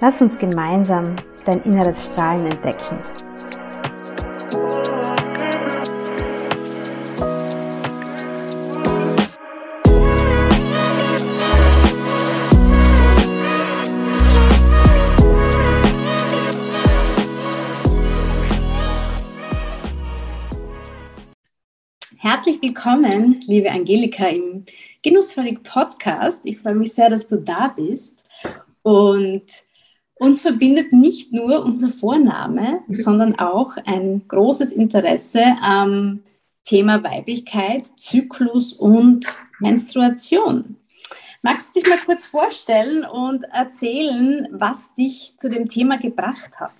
[0.00, 1.14] Lass uns gemeinsam
[1.44, 2.98] dein inneres Strahlen entdecken.
[22.18, 24.64] Herzlich willkommen, liebe Angelika, im
[25.02, 26.40] Genussvollig Podcast.
[26.44, 28.22] Ich freue mich sehr, dass du da bist.
[28.82, 29.44] Und
[30.24, 36.20] uns verbindet nicht nur unser Vorname, sondern auch ein großes Interesse am
[36.64, 39.26] Thema Weiblichkeit, Zyklus und
[39.60, 40.76] Menstruation.
[41.42, 46.72] Magst du dich mal kurz vorstellen und erzählen, was dich zu dem Thema gebracht hat?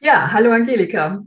[0.00, 1.22] Ja, hallo Angelika.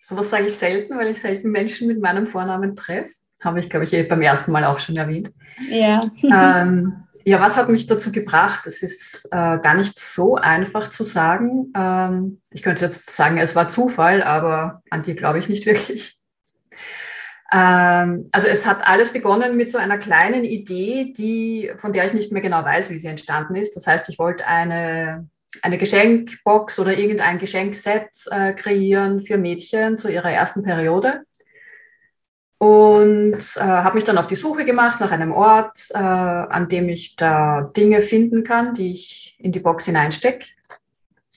[0.00, 3.12] Sowas sage ich selten, weil ich selten Menschen mit meinem Vornamen treffe.
[3.42, 5.32] Habe ich, glaube ich, eh beim ersten Mal auch schon erwähnt.
[5.68, 6.08] Ja.
[6.22, 8.66] Ähm, ja, was hat mich dazu gebracht?
[8.66, 11.72] Es ist äh, gar nicht so einfach zu sagen.
[11.76, 16.16] Ähm, ich könnte jetzt sagen, es war Zufall, aber an die glaube ich nicht wirklich.
[17.52, 22.14] Ähm, also es hat alles begonnen mit so einer kleinen Idee, die, von der ich
[22.14, 23.74] nicht mehr genau weiß, wie sie entstanden ist.
[23.74, 25.28] Das heißt, ich wollte eine
[25.62, 31.22] eine Geschenkbox oder irgendein Geschenkset äh, kreieren für Mädchen zu ihrer ersten Periode.
[32.62, 36.90] Und äh, habe mich dann auf die Suche gemacht nach einem Ort, äh, an dem
[36.90, 40.46] ich da Dinge finden kann, die ich in die Box hineinstecke.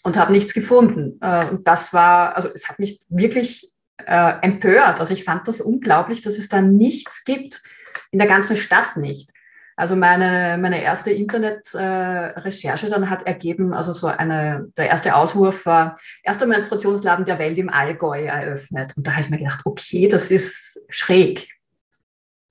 [0.03, 1.17] Und habe nichts gefunden.
[1.21, 3.71] Äh, und das war, also es hat mich wirklich
[4.05, 4.99] äh, empört.
[4.99, 7.63] Also ich fand das unglaublich, dass es da nichts gibt,
[8.11, 9.31] in der ganzen Stadt nicht.
[9.75, 15.65] Also meine, meine erste Internetrecherche äh, dann hat ergeben, also so eine, der erste Auswurf
[15.65, 18.95] war, erster Menstruationsladen der Welt im Allgäu eröffnet.
[18.95, 21.49] Und da habe ich mir gedacht, okay, das ist schräg.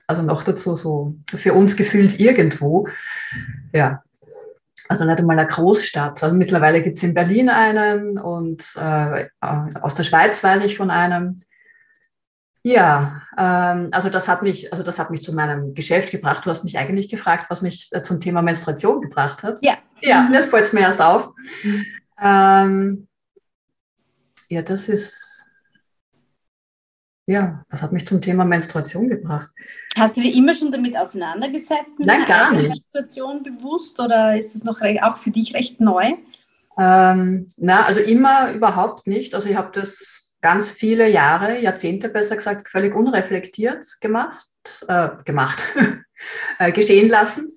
[0.06, 2.88] Also noch dazu so für uns gefühlt irgendwo.
[3.72, 4.02] Ja.
[4.88, 6.22] Also nicht einmal eine Großstadt.
[6.22, 10.90] Also mittlerweile gibt es in Berlin einen und äh, aus der Schweiz weiß ich von
[10.90, 11.38] einem.
[12.64, 16.44] Ja, ähm, also das hat mich, also das hat mich zu meinem Geschäft gebracht.
[16.44, 19.58] Du hast mich eigentlich gefragt, was mich äh, zum Thema Menstruation gebracht hat.
[19.62, 19.78] Ja.
[20.00, 21.32] Ja, jetzt fällt es mir erst auf.
[21.62, 21.86] Mhm.
[22.22, 23.08] Ähm,
[24.48, 25.41] ja, das ist,
[27.32, 29.50] ja, was hat mich zum Thema Menstruation gebracht?
[29.96, 31.98] Hast du dich immer schon damit auseinandergesetzt?
[31.98, 32.68] Mit Nein, gar nicht.
[32.68, 36.12] Menstruation bewusst oder ist es noch auch für dich recht neu?
[36.78, 39.34] Ähm, na, also immer überhaupt nicht.
[39.34, 44.48] Also ich habe das ganz viele Jahre, Jahrzehnte besser gesagt, völlig unreflektiert gemacht,
[44.88, 45.64] äh, gemacht,
[46.58, 47.54] äh, geschehen lassen.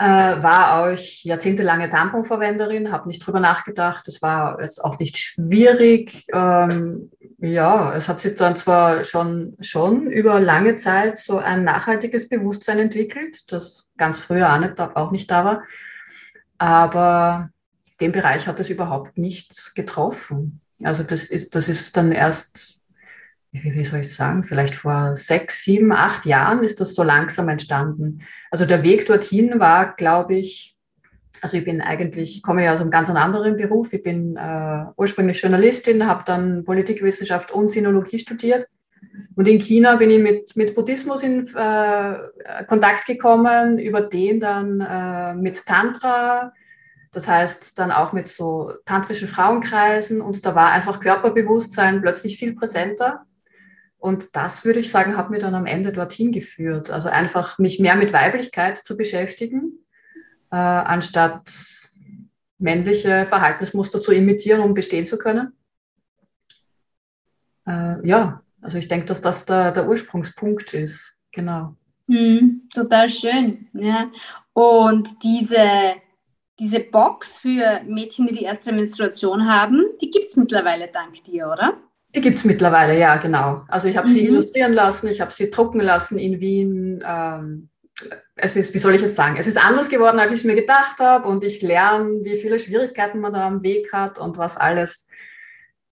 [0.00, 4.06] Äh, war auch jahrzehntelange Tamponverwenderin, habe nicht drüber nachgedacht.
[4.06, 6.24] Es war jetzt auch nicht schwierig.
[6.32, 12.28] Ähm, ja, es hat sich dann zwar schon, schon über lange Zeit so ein nachhaltiges
[12.28, 15.62] Bewusstsein entwickelt, das ganz früher auch nicht, auch nicht da war.
[16.58, 17.50] Aber
[18.00, 20.60] den Bereich hat es überhaupt nicht getroffen.
[20.84, 22.77] Also das ist, das ist dann erst,
[23.52, 28.20] wie soll ich sagen, vielleicht vor sechs, sieben, acht Jahren ist das so langsam entstanden.
[28.50, 30.76] Also der Weg dorthin war, glaube ich,
[31.40, 33.92] also ich bin eigentlich, komme ja aus einem ganz anderen Beruf.
[33.92, 38.66] Ich bin äh, ursprünglich Journalistin, habe dann Politikwissenschaft und Sinologie studiert.
[39.36, 44.80] Und in China bin ich mit, mit Buddhismus in äh, Kontakt gekommen, über den dann
[44.80, 46.52] äh, mit Tantra,
[47.12, 52.54] das heißt, dann auch mit so tantrischen Frauenkreisen und da war einfach Körperbewusstsein plötzlich viel
[52.54, 53.24] präsenter.
[53.98, 56.90] Und das, würde ich sagen, hat mir dann am Ende dorthin geführt.
[56.90, 59.72] Also einfach mich mehr mit Weiblichkeit zu beschäftigen,
[60.50, 61.52] äh, anstatt
[62.58, 65.52] männliche Verhaltensmuster zu imitieren, um bestehen zu können.
[67.66, 71.16] Äh, ja, also ich denke, dass das der, der Ursprungspunkt ist.
[71.32, 71.76] Genau.
[72.06, 73.68] Mm, total schön.
[73.74, 74.10] Ja.
[74.52, 75.96] Und diese
[76.58, 81.48] diese Box für Mädchen, die die erste Menstruation haben, die gibt es mittlerweile dank dir,
[81.48, 81.76] oder?
[82.18, 83.62] Die gibt es mittlerweile, ja, genau.
[83.68, 84.12] Also ich habe mhm.
[84.12, 87.00] sie illustrieren lassen, ich habe sie drucken lassen in Wien.
[87.06, 87.68] Ähm,
[88.34, 90.98] es ist, wie soll ich jetzt sagen, es ist anders geworden, als ich mir gedacht
[90.98, 95.06] habe und ich lerne, wie viele Schwierigkeiten man da am Weg hat und was alles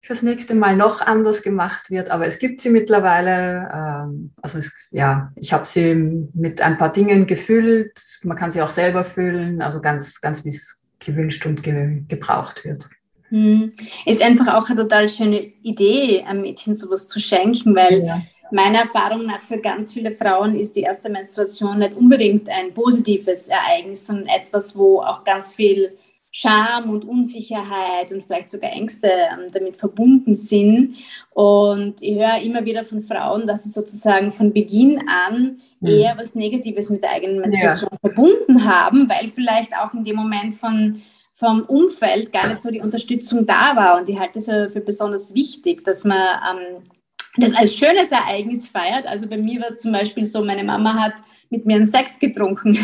[0.03, 2.11] fürs nächste Mal noch anders gemacht wird.
[2.11, 3.71] Aber es gibt sie mittlerweile.
[3.73, 5.95] Ähm, also es, ja, ich habe sie
[6.35, 7.99] mit ein paar Dingen gefüllt.
[8.21, 12.63] Man kann sie auch selber füllen, also ganz, ganz wie es gewünscht und ge gebraucht
[12.63, 12.91] wird.
[13.31, 13.73] Hm.
[14.05, 18.21] Ist einfach auch eine total schöne Idee, einem Mädchen sowas zu schenken, weil ja.
[18.51, 23.47] meiner Erfahrung nach für ganz viele Frauen ist die erste Menstruation nicht unbedingt ein positives
[23.47, 25.97] Ereignis, sondern etwas, wo auch ganz viel
[26.33, 30.95] Scham und Unsicherheit und vielleicht sogar Ängste ähm, damit verbunden sind.
[31.31, 35.87] Und ich höre immer wieder von Frauen, dass sie sozusagen von Beginn an mhm.
[35.87, 37.97] eher was Negatives mit der eigenen Menstruation ja.
[37.99, 41.01] verbunden haben, weil vielleicht auch in dem Moment von
[41.41, 43.99] vom Umfeld gar nicht so die Unterstützung da war.
[43.99, 46.83] Und ich halte es für besonders wichtig, dass man ähm,
[47.35, 49.07] das als schönes Ereignis feiert.
[49.07, 51.15] Also bei mir war es zum Beispiel so, meine Mama hat
[51.49, 52.77] mit mir einen Sekt getrunken,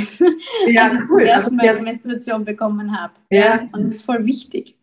[0.68, 1.08] ja, als ich cool.
[1.08, 3.14] zum ersten also Mal eine Menstruation bekommen habe.
[3.30, 3.40] Ja.
[3.40, 3.70] ja.
[3.72, 4.76] Und das ist voll wichtig.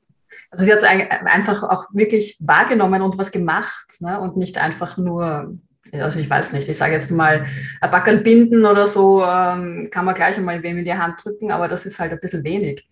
[0.52, 4.20] Also sie hat es einfach auch wirklich wahrgenommen und was gemacht ne?
[4.20, 5.56] und nicht einfach nur,
[5.92, 7.46] also ich weiß nicht, ich sage jetzt mal,
[7.80, 11.50] ein Backern binden oder so, ähm, kann man gleich einmal wem in die Hand drücken,
[11.50, 12.88] aber das ist halt ein bisschen wenig.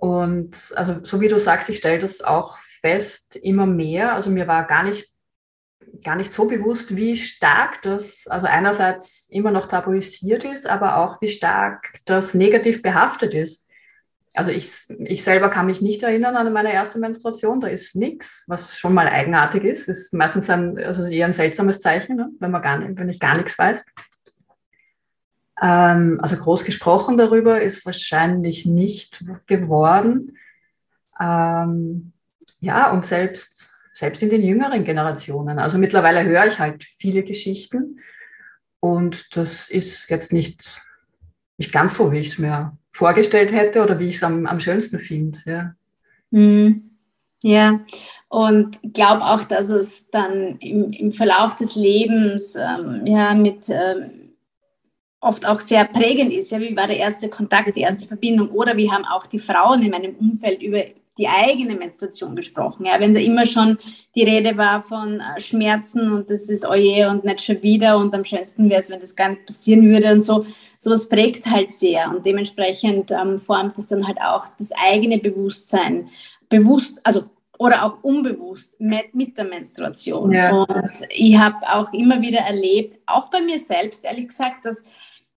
[0.00, 4.14] Und also so wie du sagst, ich stelle das auch fest, immer mehr.
[4.14, 5.10] Also mir war gar nicht
[6.04, 11.20] gar nicht so bewusst, wie stark das, also einerseits immer noch tabuisiert ist, aber auch
[11.20, 13.66] wie stark das negativ behaftet ist.
[14.32, 14.70] Also ich,
[15.00, 18.94] ich selber kann mich nicht erinnern an meine erste Menstruation, da ist nichts, was schon
[18.94, 19.88] mal eigenartig ist.
[19.88, 22.30] Ist meistens ein, also eher ein seltsames Zeichen, ne?
[22.38, 23.84] wenn, man gar nicht, wenn ich gar nichts weiß.
[25.60, 30.36] Ähm, also groß gesprochen darüber ist wahrscheinlich nicht geworden.
[31.20, 32.12] Ähm,
[32.60, 33.70] ja, und selbst
[34.00, 35.58] selbst in den jüngeren Generationen.
[35.58, 38.00] Also mittlerweile höre ich halt viele Geschichten
[38.80, 40.80] und das ist jetzt nicht,
[41.58, 44.58] nicht ganz so, wie ich es mir vorgestellt hätte oder wie ich es am, am
[44.58, 45.38] schönsten finde.
[45.44, 45.74] Ja.
[46.30, 46.90] Mhm.
[47.42, 47.80] ja,
[48.28, 54.19] und glaube auch, dass es dann im, im Verlauf des Lebens ähm, ja, mit ähm,
[55.20, 56.50] oft auch sehr prägend ist.
[56.50, 58.50] Ja, wie war der erste Kontakt, die erste Verbindung?
[58.50, 60.82] Oder wie haben auch die Frauen in meinem Umfeld über
[61.20, 62.86] die eigene Menstruation gesprochen.
[62.86, 63.76] Ja, wenn da immer schon
[64.14, 68.14] die Rede war von äh, Schmerzen und das ist oje und nicht schon wieder und
[68.14, 70.46] am schönsten wäre es, wenn das gar nicht passieren würde und so.
[70.78, 76.08] Sowas prägt halt sehr und dementsprechend ähm, formt es dann halt auch das eigene Bewusstsein.
[76.48, 77.24] Bewusst, also
[77.58, 80.32] oder auch unbewusst mit, mit der Menstruation.
[80.32, 80.62] Ja.
[80.62, 84.82] Und ich habe auch immer wieder erlebt, auch bei mir selbst, ehrlich gesagt, dass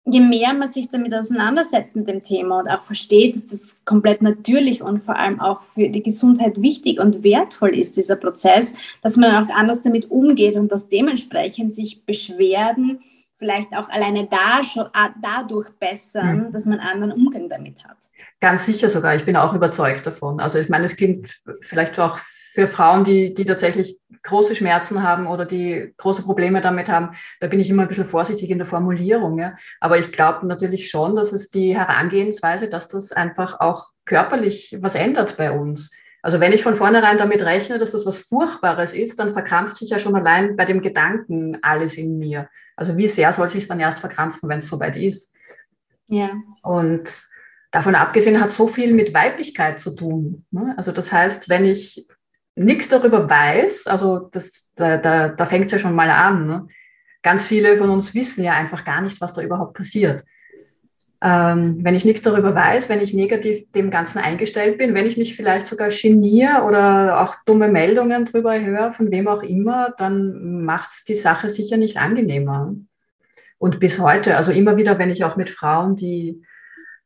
[0.05, 4.21] je mehr man sich damit auseinandersetzt mit dem Thema und auch versteht, dass das komplett
[4.21, 9.15] natürlich und vor allem auch für die Gesundheit wichtig und wertvoll ist, dieser Prozess, dass
[9.15, 12.99] man auch anders damit umgeht und dass dementsprechend sich Beschwerden
[13.37, 14.87] vielleicht auch alleine da schon,
[15.21, 16.51] dadurch bessern, mhm.
[16.51, 17.97] dass man einen anderen Umgang damit hat.
[18.39, 19.15] Ganz sicher sogar.
[19.15, 20.39] Ich bin auch überzeugt davon.
[20.39, 22.19] Also ich meine, es klingt vielleicht auch
[22.53, 27.47] für Frauen, die, die tatsächlich große Schmerzen haben oder die große Probleme damit haben, da
[27.47, 29.39] bin ich immer ein bisschen vorsichtig in der Formulierung.
[29.39, 29.55] Ja.
[29.79, 34.93] Aber ich glaube natürlich schon, dass es die Herangehensweise, dass das einfach auch körperlich was
[34.93, 35.91] ändert bei uns.
[36.21, 39.89] Also wenn ich von vornherein damit rechne, dass das was Furchtbares ist, dann verkrampft sich
[39.89, 42.49] ja schon allein bei dem Gedanken alles in mir.
[42.75, 45.33] Also wie sehr soll sich dann erst verkrampfen, wenn es soweit ist?
[46.07, 46.29] Ja.
[46.61, 47.29] Und
[47.71, 50.45] davon abgesehen hat so viel mit Weiblichkeit zu tun.
[50.51, 50.75] Ne.
[50.77, 52.07] Also das heißt, wenn ich
[52.55, 56.47] nichts darüber weiß, also das, da, da, da fängt es ja schon mal an.
[56.47, 56.67] Ne?
[57.21, 60.23] Ganz viele von uns wissen ja einfach gar nicht, was da überhaupt passiert.
[61.21, 65.15] Ähm, wenn ich nichts darüber weiß, wenn ich negativ dem Ganzen eingestellt bin, wenn ich
[65.15, 70.65] mich vielleicht sogar geniere oder auch dumme Meldungen darüber höre, von wem auch immer, dann
[70.65, 72.75] macht es die Sache sicher nicht angenehmer.
[73.57, 76.43] Und bis heute, also immer wieder, wenn ich auch mit Frauen, die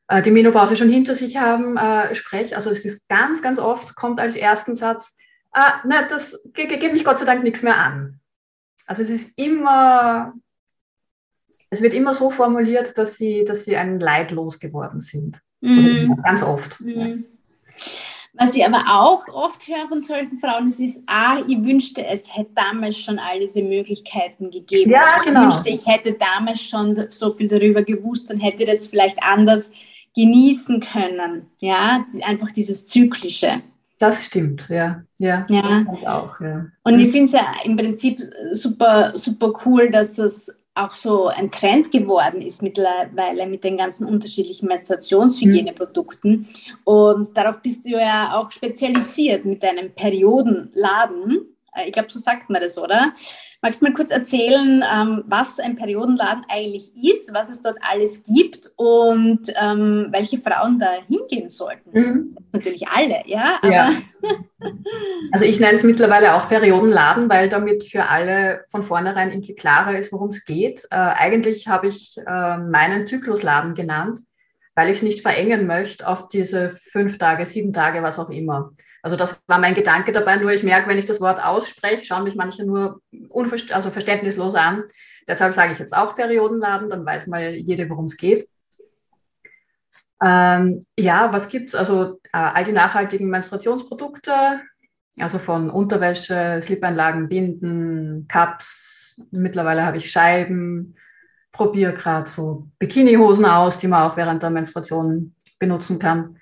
[0.07, 3.95] äh, die Menopause schon hinter sich haben, äh, spreche, also es ist ganz, ganz oft,
[3.95, 5.15] kommt als ersten Satz,
[5.51, 8.19] ah, na, das geht mich Gott sei Dank nichts mehr an.
[8.85, 10.33] Also es ist immer,
[11.69, 15.41] es wird immer so formuliert, dass sie, dass sie ein Leid losgeworden sind.
[15.61, 16.19] Mhm.
[16.23, 16.79] Ganz oft.
[16.79, 17.25] Mhm.
[18.39, 22.35] Was ich aber auch oft höre von solchen Frauen, es ist, ah, ich wünschte, es
[22.35, 24.91] hätte damals schon all diese Möglichkeiten gegeben.
[24.91, 25.39] Ja, genau.
[25.39, 29.71] Ich wünschte, ich hätte damals schon so viel darüber gewusst und hätte das vielleicht anders
[30.15, 31.47] genießen können.
[31.61, 33.61] Ja, einfach dieses Zyklische.
[33.99, 35.03] Das stimmt, ja.
[35.17, 35.85] Ja, ja.
[36.05, 36.67] auch, ja.
[36.83, 41.51] Und ich finde es ja im Prinzip super, super cool, dass es auch so ein
[41.51, 46.47] Trend geworden ist mittlerweile mit den ganzen unterschiedlichen Menstruationshygieneprodukten.
[46.83, 51.47] Und darauf bist du ja auch spezialisiert mit deinem Periodenladen.
[51.73, 53.13] Äh, ich glaube, so sagt man das, oder?
[53.61, 58.23] Magst du mal kurz erzählen, ähm, was ein Periodenladen eigentlich ist, was es dort alles
[58.23, 61.89] gibt und ähm, welche Frauen da hingehen sollten?
[61.91, 62.37] Mhm.
[62.51, 63.59] Natürlich alle, ja.
[63.63, 63.91] ja.
[65.31, 69.97] also ich nenne es mittlerweile auch Periodenladen, weil damit für alle von vornherein irgendwie klarer
[69.97, 70.85] ist, worum es geht.
[70.91, 74.19] Äh, eigentlich habe ich äh, meinen Zyklusladen genannt,
[74.77, 78.73] weil ich es nicht verengen möchte auf diese fünf Tage, sieben Tage, was auch immer.
[79.01, 82.25] Also das war mein Gedanke dabei, nur ich merke, wenn ich das Wort ausspreche, schauen
[82.25, 84.83] mich manche nur unverst also verständnislos an.
[85.27, 88.47] Deshalb sage ich jetzt auch Periodenladen, dann weiß mal jede, worum es geht.
[90.23, 91.75] Ähm, ja, was gibt es?
[91.75, 94.61] Also äh, all die nachhaltigen Menstruationsprodukte,
[95.17, 99.19] also von Unterwäsche, Slip-Einlagen, Binden, Cups.
[99.31, 100.95] Mittlerweile habe ich Scheiben,
[101.57, 106.37] probiere gerade so Bikini-Hosen aus, die man auch während der Menstruation benutzen kann.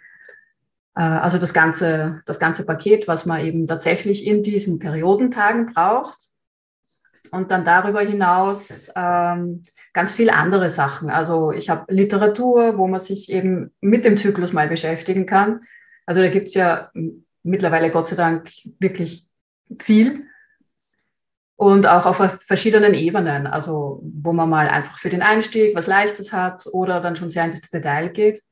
[0.95, 6.17] Äh, also das ganze, das ganze Paket, was man eben tatsächlich in diesen Periodentagen braucht.
[7.31, 11.09] Und dann darüber hinaus ähm, ganz viele andere Sachen.
[11.09, 15.61] Also ich habe Literatur, wo man sich eben mit dem Zyklus mal beschäftigen kann.
[16.05, 16.91] Also da gibt es ja
[17.41, 19.27] mittlerweile Gott sei Dank wirklich
[19.79, 20.27] viel.
[21.57, 26.33] Und auch auf verschiedenen Ebenen, also wo man mal einfach für den Einstieg was Leichtes
[26.33, 28.43] hat oder dann schon sehr ins Detail geht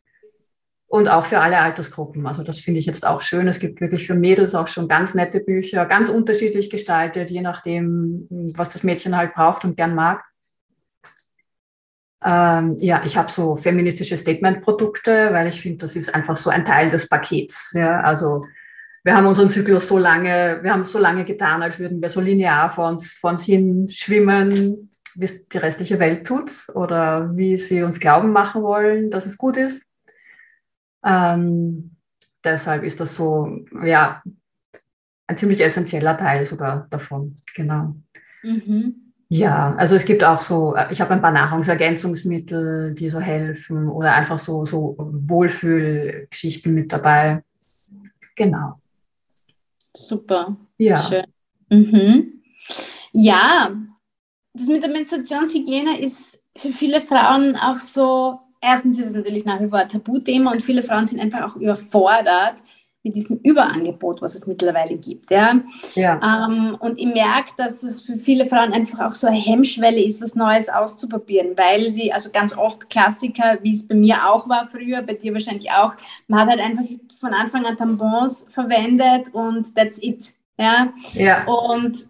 [0.94, 2.28] und auch für alle Altersgruppen.
[2.28, 3.48] Also das finde ich jetzt auch schön.
[3.48, 8.28] Es gibt wirklich für Mädels auch schon ganz nette Bücher, ganz unterschiedlich gestaltet, je nachdem,
[8.56, 10.24] was das Mädchen halt braucht und gern mag.
[12.24, 16.64] Ähm, ja, ich habe so feministische Statement-Produkte, weil ich finde, das ist einfach so ein
[16.64, 17.74] Teil des Pakets.
[17.74, 18.44] Ja, also
[19.04, 22.22] wir haben unseren Zyklus so lange, wir haben so lange getan, als würden wir so
[22.22, 27.58] linear vor uns, vor uns hin schwimmen, wie es die restliche Welt tut oder wie
[27.58, 29.86] sie uns glauben machen wollen, dass es gut ist.
[31.06, 31.98] Ähm,
[32.44, 34.24] deshalb ist das so, ja,
[35.28, 37.96] ein ziemlich essentieller Teil sogar davon, genau.
[38.42, 39.14] Mhm.
[39.30, 44.14] Ja, also es gibt auch so, ich habe ein paar Nahrungsergänzungsmittel, die so helfen oder
[44.14, 47.44] einfach so, so Wohlfühlgeschichten mit dabei.
[48.36, 48.80] Genau.
[49.96, 50.58] Super.
[50.78, 50.98] Ja.
[50.98, 51.26] Schön.
[51.70, 52.42] Mhm.
[53.12, 53.72] Ja,
[54.54, 59.60] das mit der Menstruationshygiene ist für viele Frauen auch so erstens ist es natürlich nach
[59.60, 62.56] wie vor ein Tabuthema und viele Frauen sind einfach auch überfordert
[63.04, 65.30] mit diesem Überangebot, was es mittlerweile gibt.
[65.30, 65.60] Ja?
[65.94, 66.48] ja.
[66.48, 70.22] Ähm, und ich merke, dass es für viele Frauen einfach auch so eine Hemmschwelle ist,
[70.22, 74.68] was Neues auszuprobieren, weil sie, also ganz oft Klassiker, wie es bei mir auch war
[74.68, 75.94] früher, bei dir wahrscheinlich auch,
[76.28, 76.84] man hat halt einfach
[77.20, 80.34] von Anfang an Tampons verwendet und that's it.
[80.58, 80.94] Ja.
[81.14, 81.46] ja.
[81.46, 82.08] Und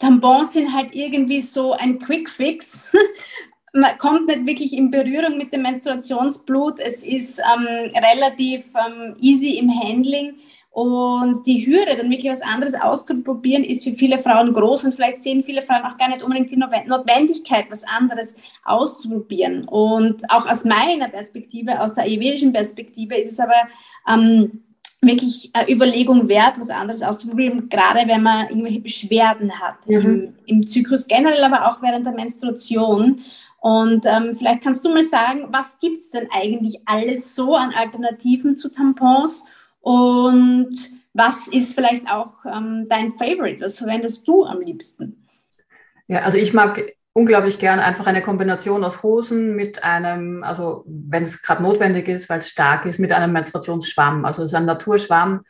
[0.00, 2.90] Tampons sind halt irgendwie so ein Quick Fix,
[3.72, 6.80] man kommt nicht wirklich in Berührung mit dem Menstruationsblut.
[6.80, 10.34] Es ist ähm, relativ ähm, easy im Handling.
[10.70, 15.20] Und die Hürde, dann wirklich was anderes auszuprobieren, ist für viele Frauen groß und vielleicht
[15.20, 19.64] sehen viele Frauen auch gar nicht unbedingt die Notwendigkeit, was anderes auszuprobieren.
[19.64, 23.56] Und auch aus meiner Perspektive, aus der ayurvedischen Perspektive, ist es aber
[24.08, 24.62] ähm,
[25.00, 29.94] wirklich eine Überlegung wert, was anderes auszuprobieren, gerade wenn man irgendwelche Beschwerden hat mhm.
[29.96, 33.20] im, im Zyklus generell, aber auch während der Menstruation.
[33.60, 37.72] Und ähm, vielleicht kannst du mal sagen, was gibt es denn eigentlich alles so an
[37.74, 39.44] Alternativen zu Tampons
[39.80, 40.76] und
[41.12, 43.60] was ist vielleicht auch ähm, dein Favorite?
[43.60, 45.26] Was verwendest du am liebsten?
[46.06, 51.24] Ja, also ich mag unglaublich gern einfach eine Kombination aus Hosen mit einem, also wenn
[51.24, 54.24] es gerade notwendig ist, weil es stark ist, mit einem Menstruationsschwamm.
[54.24, 55.42] Also es ist ein Naturschwamm,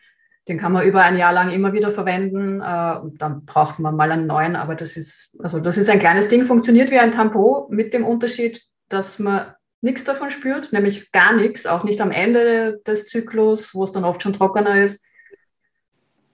[0.49, 2.61] den kann man über ein Jahr lang immer wieder verwenden.
[2.61, 6.29] Äh, dann braucht man mal einen neuen, aber das ist, also das ist ein kleines
[6.29, 11.35] Ding, funktioniert wie ein Tampon mit dem Unterschied, dass man nichts davon spürt, nämlich gar
[11.35, 15.05] nichts, auch nicht am Ende des Zyklus, wo es dann oft schon trockener ist.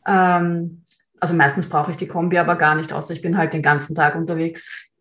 [0.06, 0.82] Ähm,
[1.20, 3.94] also meistens brauche ich die Kombi aber gar nicht, außer ich bin halt den ganzen
[3.94, 4.92] Tag unterwegs.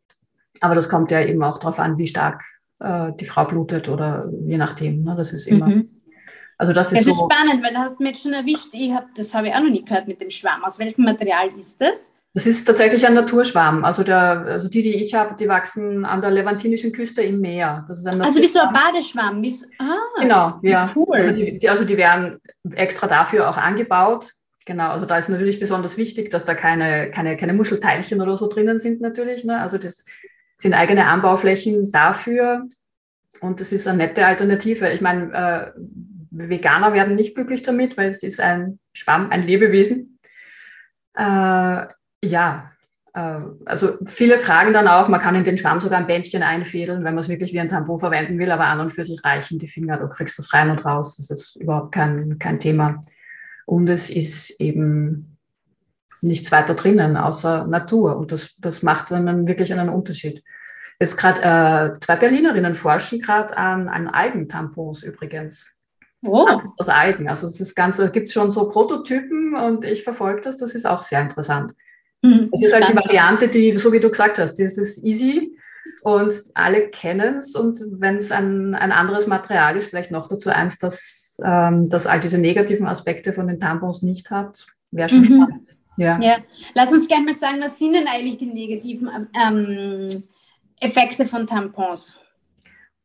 [0.60, 2.43] Aber das kommt ja eben auch darauf an, wie stark
[2.79, 5.03] äh, die Frau blutet oder je nachdem.
[5.03, 5.15] Ne?
[5.15, 5.67] Das ist immer.
[5.67, 5.89] Mhm.
[6.63, 8.70] Also das ist, das ist so spannend, weil du hast mich schon erwischt.
[8.72, 10.63] Ich hab, das habe ich auch noch nie gehört mit dem Schwamm.
[10.63, 12.15] Aus welchem Material ist das?
[12.34, 13.84] Das ist tatsächlich ein Naturschwamm.
[13.84, 17.84] Also, der, also die, die ich habe, die wachsen an der levantinischen Küste im Meer.
[17.89, 19.43] Das ist ein also wie so ein Badeschwamm.
[19.43, 20.89] Wie so, ah, genau, ja.
[20.96, 21.17] Cool.
[21.17, 22.39] Also die, die, also die werden
[22.72, 24.32] extra dafür auch angebaut.
[24.65, 28.48] Genau, also da ist natürlich besonders wichtig, dass da keine, keine, keine Muschelteilchen oder so
[28.48, 29.43] drinnen sind natürlich.
[29.43, 29.60] Ne?
[29.60, 30.05] Also das
[30.60, 32.63] sind eigene Anbauflächen dafür.
[33.41, 34.89] Und das ist eine nette Alternative.
[34.91, 35.79] Ich meine, äh,
[36.34, 40.20] Veganer werden nicht glücklich damit, weil es ist ein Schwamm, ein Lebewesen.
[41.16, 41.86] Äh,
[42.24, 42.72] ja,
[43.13, 47.04] äh, also viele fragen dann auch, man kann in den Schwamm sogar ein Bändchen einfädeln,
[47.04, 49.60] wenn man es wirklich wie ein Tampon verwenden will, aber an und für sich reichen
[49.60, 53.02] die Finger, du kriegst das rein und raus, das ist überhaupt kein, kein Thema.
[53.66, 55.38] Und es ist eben
[56.22, 58.18] nichts weiter drinnen, außer Natur.
[58.18, 60.44] Und das, das macht dann wirklich einen Unterschied.
[61.00, 61.42] Jetzt gerade
[61.96, 65.73] äh, zwei Berlinerinnen forschen gerade an, an Algentampons übrigens.
[66.25, 66.48] Oh.
[66.77, 67.27] Aus Algen.
[67.27, 71.01] Also das Ganze gibt es schon so Prototypen und ich verfolge das, das ist auch
[71.01, 71.74] sehr interessant.
[72.22, 75.58] Mhm, das ist halt die Variante, die, so wie du gesagt hast, das ist easy
[76.03, 80.50] und alle kennen es und wenn es ein, ein anderes Material ist, vielleicht noch dazu
[80.50, 85.20] eins, das, ähm, das all diese negativen Aspekte von den Tampons nicht hat, wäre schon
[85.20, 85.25] mhm.
[85.25, 85.70] spannend.
[85.96, 86.20] Ja.
[86.20, 86.38] ja,
[86.74, 90.24] lass uns gerne mal sagen, was sind denn eigentlich die negativen ähm,
[90.80, 92.20] Effekte von Tampons?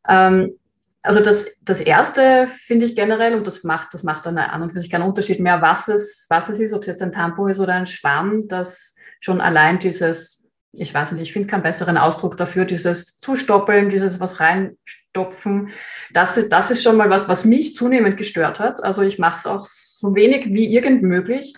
[0.09, 0.55] Ähm,
[1.03, 4.73] also das, das erste finde ich generell, und das macht, das macht dann an und
[4.73, 7.51] für sich keinen Unterschied mehr, was es, was es ist, ob es jetzt ein Tampon
[7.51, 11.97] ist oder ein Schwamm, dass schon allein dieses, ich weiß nicht, ich finde keinen besseren
[11.97, 15.71] Ausdruck dafür, dieses Zustoppeln, dieses was reinstopfen,
[16.13, 18.83] das, das ist schon mal was, was mich zunehmend gestört hat.
[18.83, 21.55] Also ich mache es auch so wenig wie irgend möglich.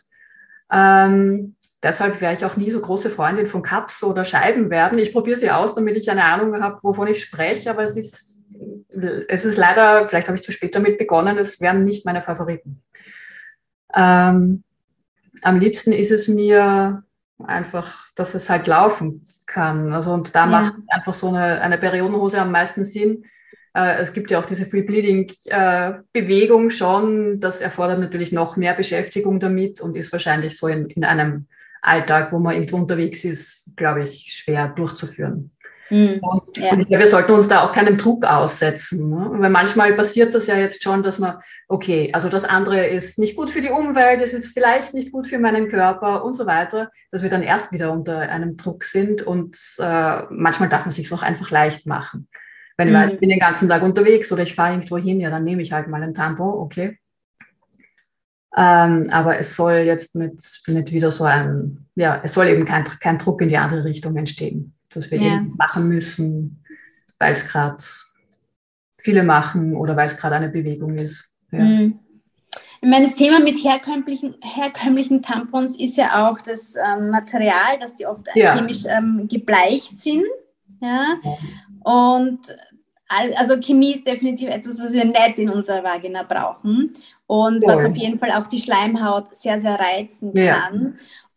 [0.72, 4.98] Ähm, deshalb wäre ich auch nie so große Freundin von Cups oder Scheiben werden.
[4.98, 8.39] Ich probiere sie aus, damit ich eine Ahnung habe, wovon ich spreche, aber es ist,
[9.28, 12.82] es ist leider, vielleicht habe ich zu spät damit begonnen, es wären nicht meine Favoriten.
[13.94, 14.64] Ähm,
[15.42, 17.04] am liebsten ist es mir
[17.38, 19.92] einfach, dass es halt laufen kann.
[19.92, 20.46] Also und da ja.
[20.46, 23.24] macht einfach so eine, eine Periodenhose am meisten Sinn.
[23.74, 27.40] Äh, es gibt ja auch diese Free Bleeding äh, Bewegung schon.
[27.40, 31.46] Das erfordert natürlich noch mehr Beschäftigung damit und ist wahrscheinlich so in, in einem
[31.82, 35.50] Alltag, wo man irgendwo unterwegs ist, glaube ich, schwer durchzuführen.
[35.90, 36.72] Mhm, und, ja.
[36.72, 39.10] und wir sollten uns da auch keinem Druck aussetzen.
[39.10, 39.28] Ne?
[39.32, 43.36] Weil manchmal passiert das ja jetzt schon, dass man, okay, also das andere ist nicht
[43.36, 46.90] gut für die Umwelt, es ist vielleicht nicht gut für meinen Körper und so weiter,
[47.10, 51.12] dass wir dann erst wieder unter einem Druck sind und äh, manchmal darf man sich
[51.12, 52.28] auch einfach leicht machen.
[52.76, 52.98] Wenn ich mhm.
[52.98, 55.62] weiß, ich bin den ganzen Tag unterwegs oder ich fahre irgendwo hin, ja, dann nehme
[55.62, 56.98] ich halt mal ein Tampon, okay.
[58.56, 62.84] Ähm, aber es soll jetzt nicht, nicht wieder so ein, ja, es soll eben kein,
[62.84, 65.34] kein Druck in die andere Richtung entstehen dass wir ja.
[65.34, 66.64] eben machen müssen,
[67.18, 67.82] weil es gerade
[68.98, 71.32] viele machen oder weil es gerade eine Bewegung ist.
[71.50, 71.60] Ja.
[71.60, 71.98] Mhm.
[72.82, 77.94] Ich meine, das Thema mit herkömmlichen, herkömmlichen Tampons ist ja auch das ähm, Material, dass
[77.94, 78.54] die oft ja.
[78.54, 80.24] chemisch ähm, gebleicht sind.
[80.80, 81.18] Ja?
[81.84, 82.40] Und
[83.36, 86.94] also Chemie ist definitiv etwas, was wir nicht in unserer Vagina brauchen
[87.26, 90.42] und was auf jeden Fall auch die Schleimhaut sehr, sehr reizen kann.
[90.42, 90.70] Ja.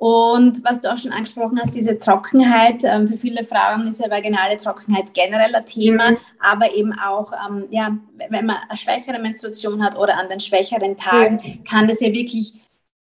[0.04, 4.10] Und was du auch schon angesprochen hast, diese Trockenheit, ähm, für viele Frauen ist ja
[4.10, 6.18] vaginale Trockenheit generell ein Thema, mhm.
[6.42, 10.98] aber eben auch, ähm, ja, wenn man eine schwächere Menstruation hat oder an den schwächeren
[10.98, 11.64] Tagen, mhm.
[11.64, 12.54] kann das ja wirklich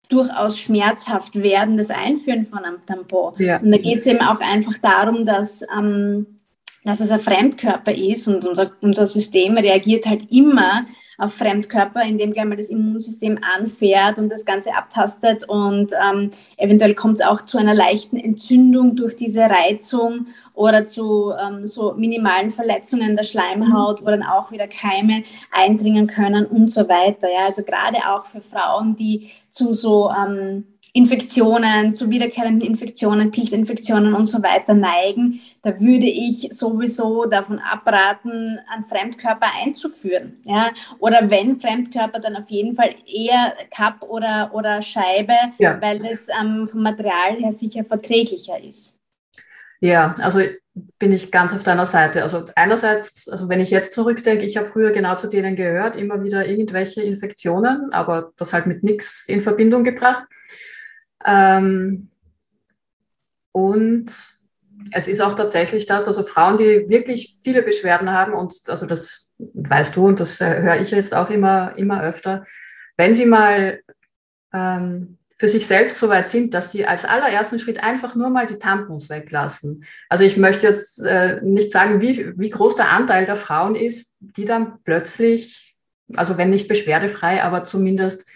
[0.08, 3.34] durchaus schmerzhaft werden, das Einführen von einem Tampon.
[3.38, 3.58] Ja.
[3.58, 6.37] Und da geht es eben auch einfach darum, dass, ähm,
[6.84, 10.86] dass es ein Fremdkörper ist und unser, unser System reagiert halt immer
[11.18, 16.94] auf Fremdkörper, indem gleich mal das Immunsystem anfährt und das Ganze abtastet und ähm, eventuell
[16.94, 22.50] kommt es auch zu einer leichten Entzündung durch diese Reizung oder zu ähm, so minimalen
[22.50, 27.28] Verletzungen der Schleimhaut, wo dann auch wieder Keime eindringen können und so weiter.
[27.32, 34.14] Ja, also gerade auch für Frauen, die zu so ähm, Infektionen, zu wiederkehrenden Infektionen, Pilzinfektionen
[34.14, 40.40] und so weiter neigen, da würde ich sowieso davon abraten, einen Fremdkörper einzuführen.
[40.44, 40.70] Ja?
[40.98, 45.80] Oder wenn Fremdkörper, dann auf jeden Fall eher Cup oder, oder Scheibe, ja.
[45.82, 48.98] weil es ähm, vom Material her sicher verträglicher ist.
[49.80, 50.40] Ja, also
[50.98, 52.22] bin ich ganz auf deiner Seite.
[52.22, 56.22] Also einerseits, also wenn ich jetzt zurückdenke, ich habe früher genau zu denen gehört, immer
[56.22, 60.24] wieder irgendwelche Infektionen, aber das halt mit nichts in Verbindung gebracht.
[61.24, 62.10] Ähm,
[63.52, 64.37] und
[64.92, 69.32] es ist auch tatsächlich das, also Frauen, die wirklich viele Beschwerden haben, und also das
[69.38, 72.46] weißt du und das höre ich jetzt auch immer, immer öfter,
[72.96, 73.80] wenn sie mal
[74.52, 78.46] ähm, für sich selbst so weit sind, dass sie als allerersten Schritt einfach nur mal
[78.46, 79.84] die Tampons weglassen.
[80.08, 84.12] Also ich möchte jetzt äh, nicht sagen, wie, wie groß der Anteil der Frauen ist,
[84.18, 85.76] die dann plötzlich,
[86.16, 88.27] also wenn nicht beschwerdefrei, aber zumindest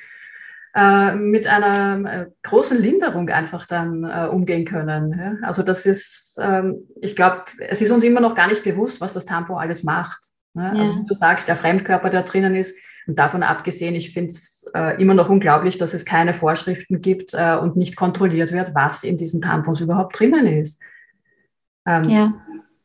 [0.75, 5.19] äh, mit einer äh, großen Linderung einfach dann äh, umgehen können.
[5.19, 5.47] Ja?
[5.47, 9.13] Also das ist, ähm, ich glaube, es ist uns immer noch gar nicht bewusst, was
[9.13, 10.21] das Tampon alles macht.
[10.55, 10.73] Ne?
[10.75, 10.81] Ja.
[10.81, 12.75] Also wie du sagst, der Fremdkörper, der drinnen ist,
[13.07, 17.35] und davon abgesehen, ich finde es äh, immer noch unglaublich, dass es keine Vorschriften gibt
[17.35, 20.81] äh, und nicht kontrolliert wird, was in diesen Tampons überhaupt drinnen ist.
[21.87, 22.35] Ähm, ja.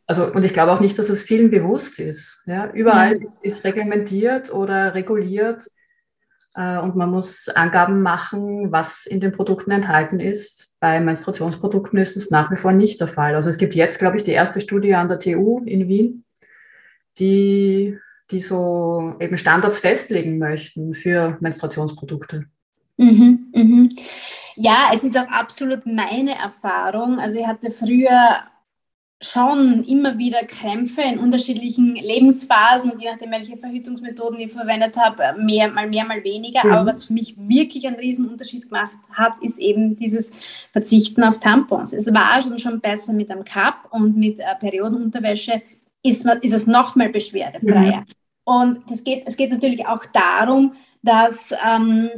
[0.07, 2.41] Also, und ich glaube auch nicht, dass es vielen bewusst ist.
[2.47, 2.71] Ja?
[2.71, 3.23] Überall ja.
[3.23, 5.69] Ist, ist reglementiert oder reguliert,
[6.57, 10.73] und man muss Angaben machen, was in den Produkten enthalten ist.
[10.79, 13.35] Bei Menstruationsprodukten ist es nach wie vor nicht der Fall.
[13.35, 16.23] Also es gibt jetzt, glaube ich, die erste Studie an der TU in Wien,
[17.19, 17.97] die,
[18.31, 22.45] die so eben Standards festlegen möchten für Menstruationsprodukte.
[22.97, 23.89] Mhm, mhm.
[24.55, 27.19] Ja, es ist auch absolut meine Erfahrung.
[27.19, 28.41] Also ich hatte früher
[29.19, 35.35] schon immer wieder Krämpfe in unterschiedlichen Lebensphasen und je nachdem, welche Verhütungsmethoden ich verwendet habe,
[35.41, 36.63] mehr, mal mehr, mal weniger.
[36.63, 36.71] Mhm.
[36.71, 40.31] Aber was für mich wirklich einen riesen Unterschied gemacht hat, ist eben dieses
[40.71, 41.93] Verzichten auf Tampons.
[41.93, 45.63] Es war schon, schon besser mit einem Cup und mit äh, Periodenunterwäsche
[46.03, 48.01] ist, man, ist es noch mal beschwerdefreier.
[48.01, 48.05] Mhm.
[48.43, 52.09] Und das geht, es geht natürlich auch darum, dass ähm,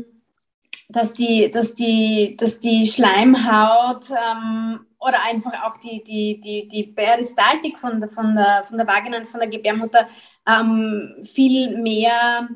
[0.89, 6.83] dass die, dass die, dass die Schleimhaut ähm, oder einfach auch die, die, die, die
[6.83, 10.07] Peristaltik von der, von der, von der Vagina und von der Gebärmutter
[10.47, 12.49] ähm, viel mehr,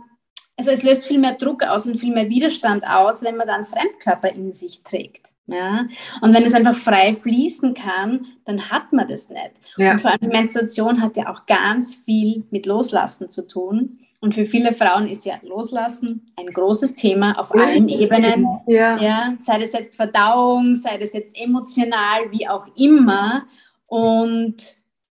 [0.57, 3.65] also es löst viel mehr Druck aus und viel mehr Widerstand aus, wenn man dann
[3.65, 5.27] Fremdkörper in sich trägt.
[5.47, 5.87] Ja?
[6.21, 9.51] Und wenn es einfach frei fließen kann, dann hat man das nicht.
[9.77, 9.91] Ja.
[9.91, 13.99] Und vor allem die Menstruation hat ja auch ganz viel mit Loslassen zu tun.
[14.23, 18.47] Und für viele Frauen ist ja Loslassen ein großes Thema auf allen Ebenen.
[18.67, 18.97] Ja.
[18.97, 19.35] ja.
[19.37, 23.43] sei das jetzt Verdauung, sei das jetzt emotional, wie auch immer.
[23.85, 24.55] Und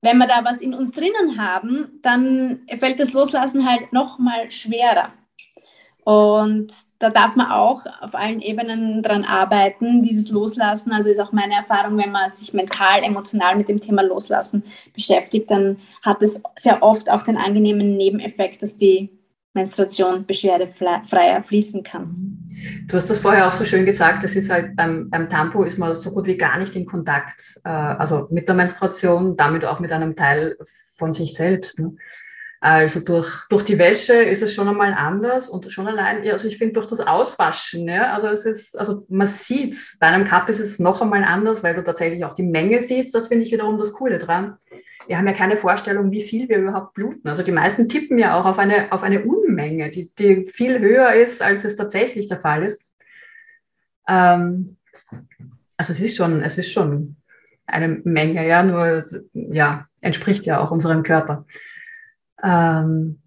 [0.02, 4.52] wenn wir da was in uns drinnen haben, dann fällt das Loslassen halt noch mal
[4.52, 5.14] schwerer.
[6.04, 10.92] Und da darf man auch auf allen Ebenen dran arbeiten, dieses Loslassen.
[10.92, 15.52] Also ist auch meine Erfahrung, wenn man sich mental, emotional mit dem Thema Loslassen beschäftigt,
[15.52, 19.12] dann hat es sehr oft auch den angenehmen Nebeneffekt, dass die
[19.54, 22.38] Menstruation beschwerdefreier fließen kann.
[22.88, 25.78] Du hast das vorher auch so schön gesagt, das ist halt beim, beim Tampo ist
[25.78, 29.80] man so gut wie gar nicht in Kontakt, äh, also mit der Menstruation, damit auch
[29.80, 30.58] mit einem Teil
[30.96, 31.80] von sich selbst.
[31.80, 31.96] Ne?
[32.60, 36.58] Also durch, durch die Wäsche ist es schon einmal anders und schon allein, also ich
[36.58, 40.60] finde durch das Auswaschen, ja, also es ist, also man sieht bei einem Cup ist
[40.60, 43.78] es noch einmal anders, weil du tatsächlich auch die Menge siehst, das finde ich wiederum
[43.78, 44.58] das Coole dran.
[45.06, 47.30] Wir haben ja keine Vorstellung, wie viel wir überhaupt bluten.
[47.30, 51.14] Also die meisten tippen ja auch auf eine, auf eine Unmenge, die, die viel höher
[51.14, 52.92] ist, als es tatsächlich der Fall ist.
[54.08, 54.78] Ähm,
[55.78, 57.18] also es ist schon, es ist schon
[57.68, 61.46] eine Menge, ja, nur, ja, entspricht ja auch unserem Körper
[62.44, 63.20] ähm,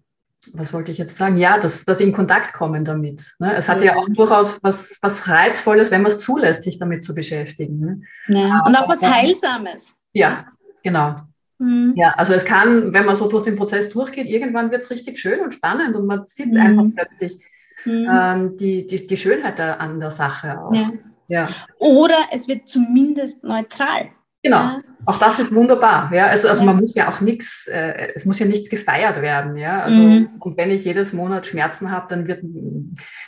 [0.53, 1.37] was wollte ich jetzt sagen?
[1.37, 3.35] Ja, dass, dass sie in Kontakt kommen damit.
[3.39, 3.55] Ne?
[3.55, 3.93] Es hat ja.
[3.93, 7.79] ja auch durchaus was, was Reizvolles, wenn man es zulässt, sich damit zu beschäftigen.
[7.79, 8.01] Ne?
[8.27, 8.63] Ja.
[8.65, 9.95] Und auch was Heilsames.
[10.13, 10.47] Ja,
[10.83, 11.15] genau.
[11.59, 11.93] Mhm.
[11.95, 15.19] Ja, also es kann, wenn man so durch den Prozess durchgeht, irgendwann wird es richtig
[15.19, 16.59] schön und spannend und man sieht mhm.
[16.59, 17.39] einfach plötzlich
[17.85, 18.07] mhm.
[18.11, 20.73] ähm, die, die, die Schönheit an der Sache auch.
[20.73, 20.91] Ja.
[21.27, 21.47] ja.
[21.77, 24.09] Oder es wird zumindest neutral.
[24.43, 26.11] Genau, auch das ist wunderbar.
[26.13, 29.57] Ja, also, also man muss ja auch nichts, äh, es muss ja nichts gefeiert werden.
[29.57, 30.29] Ja, also mhm.
[30.39, 32.43] und wenn ich jedes Monat Schmerzen habe, dann wird,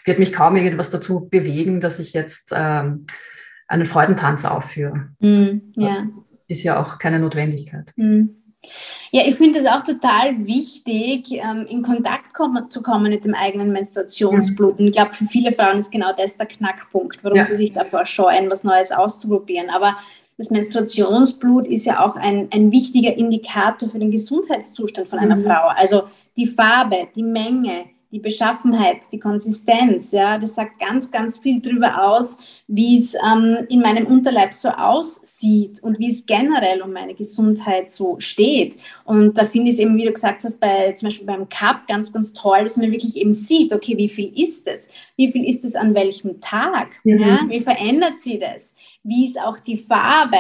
[0.06, 3.06] wird mich kaum irgendwas dazu bewegen, dass ich jetzt ähm,
[3.68, 5.10] einen Freudentanz aufführe.
[5.20, 5.74] Mhm.
[5.76, 6.08] Ja.
[6.48, 7.92] Ist ja auch keine Notwendigkeit.
[7.96, 8.38] Mhm.
[9.12, 13.36] Ja, ich finde es auch total wichtig, ähm, in Kontakt kommen, zu kommen mit dem
[13.36, 14.80] eigenen Menstruationsblut.
[14.80, 17.44] Und ich glaube, für viele Frauen ist genau das der Knackpunkt, warum ja.
[17.44, 19.70] sie sich davor scheuen, was Neues auszuprobieren.
[19.70, 19.98] Aber
[20.38, 25.44] das Menstruationsblut ist ja auch ein, ein wichtiger Indikator für den Gesundheitszustand von einer mhm.
[25.44, 25.68] Frau.
[25.76, 26.04] Also
[26.36, 32.12] die Farbe, die Menge, die Beschaffenheit, die Konsistenz, ja, das sagt ganz, ganz viel darüber
[32.12, 37.16] aus, wie es ähm, in meinem Unterleib so aussieht und wie es generell um meine
[37.16, 38.78] Gesundheit so steht.
[39.04, 41.88] Und da finde ich es eben, wie du gesagt hast, bei, zum Beispiel beim Cup
[41.88, 44.90] ganz, ganz toll, dass man wirklich eben sieht, okay, wie viel ist es?
[45.16, 46.90] Wie viel ist es an welchem Tag?
[47.04, 47.20] Mhm.
[47.20, 47.40] Ja?
[47.50, 48.76] Wie verändert sie das?
[49.02, 50.38] Wie ist auch die Farbe?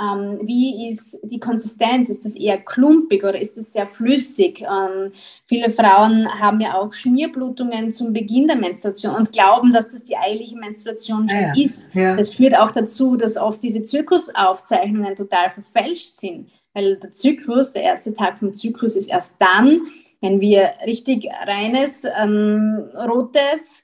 [0.00, 2.08] Ähm, wie ist die Konsistenz?
[2.08, 4.62] Ist das eher klumpig oder ist es sehr flüssig?
[4.62, 5.12] Ähm,
[5.46, 10.16] viele Frauen haben ja auch Schmierblutungen zum Beginn der Menstruation und glauben, dass das die
[10.16, 11.94] eilige Menstruation schon ja, ist.
[11.94, 12.16] Ja.
[12.16, 17.82] Das führt auch dazu, dass oft diese Zyklusaufzeichnungen total verfälscht sind, weil der Zyklus, der
[17.82, 19.82] erste Tag vom Zyklus ist erst dann,
[20.20, 23.81] wenn wir richtig reines, ähm, rotes,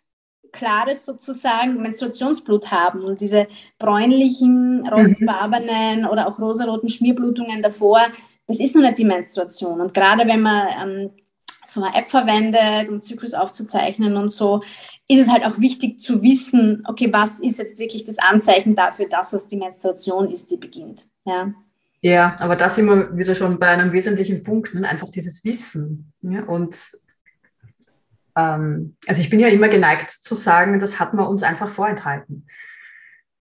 [0.52, 8.08] klares sozusagen Menstruationsblut haben und diese bräunlichen, rostfarbenen oder auch rosaroten Schmierblutungen davor,
[8.46, 9.80] das ist noch nicht die Menstruation.
[9.80, 11.10] Und gerade wenn man ähm,
[11.66, 14.62] so eine App verwendet, um Zyklus aufzuzeichnen und so,
[15.06, 19.08] ist es halt auch wichtig zu wissen, okay, was ist jetzt wirklich das Anzeichen dafür,
[19.08, 21.06] dass es die Menstruation ist, die beginnt.
[21.24, 21.52] Ja.
[22.00, 24.88] Ja, aber da sind wir wieder schon bei einem wesentlichen Punkt, ne?
[24.88, 26.12] einfach dieses Wissen.
[26.22, 26.44] Ja?
[26.44, 26.78] Und
[28.38, 32.46] ähm, also ich bin ja immer geneigt zu sagen, das hat man uns einfach vorenthalten.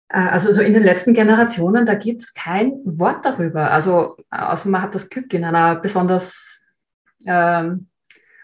[0.09, 3.70] Äh, also so in den letzten Generationen, da gibt es kein Wort darüber.
[3.72, 6.62] Also außer man hat das Glück, in einer besonders
[7.27, 7.88] ähm,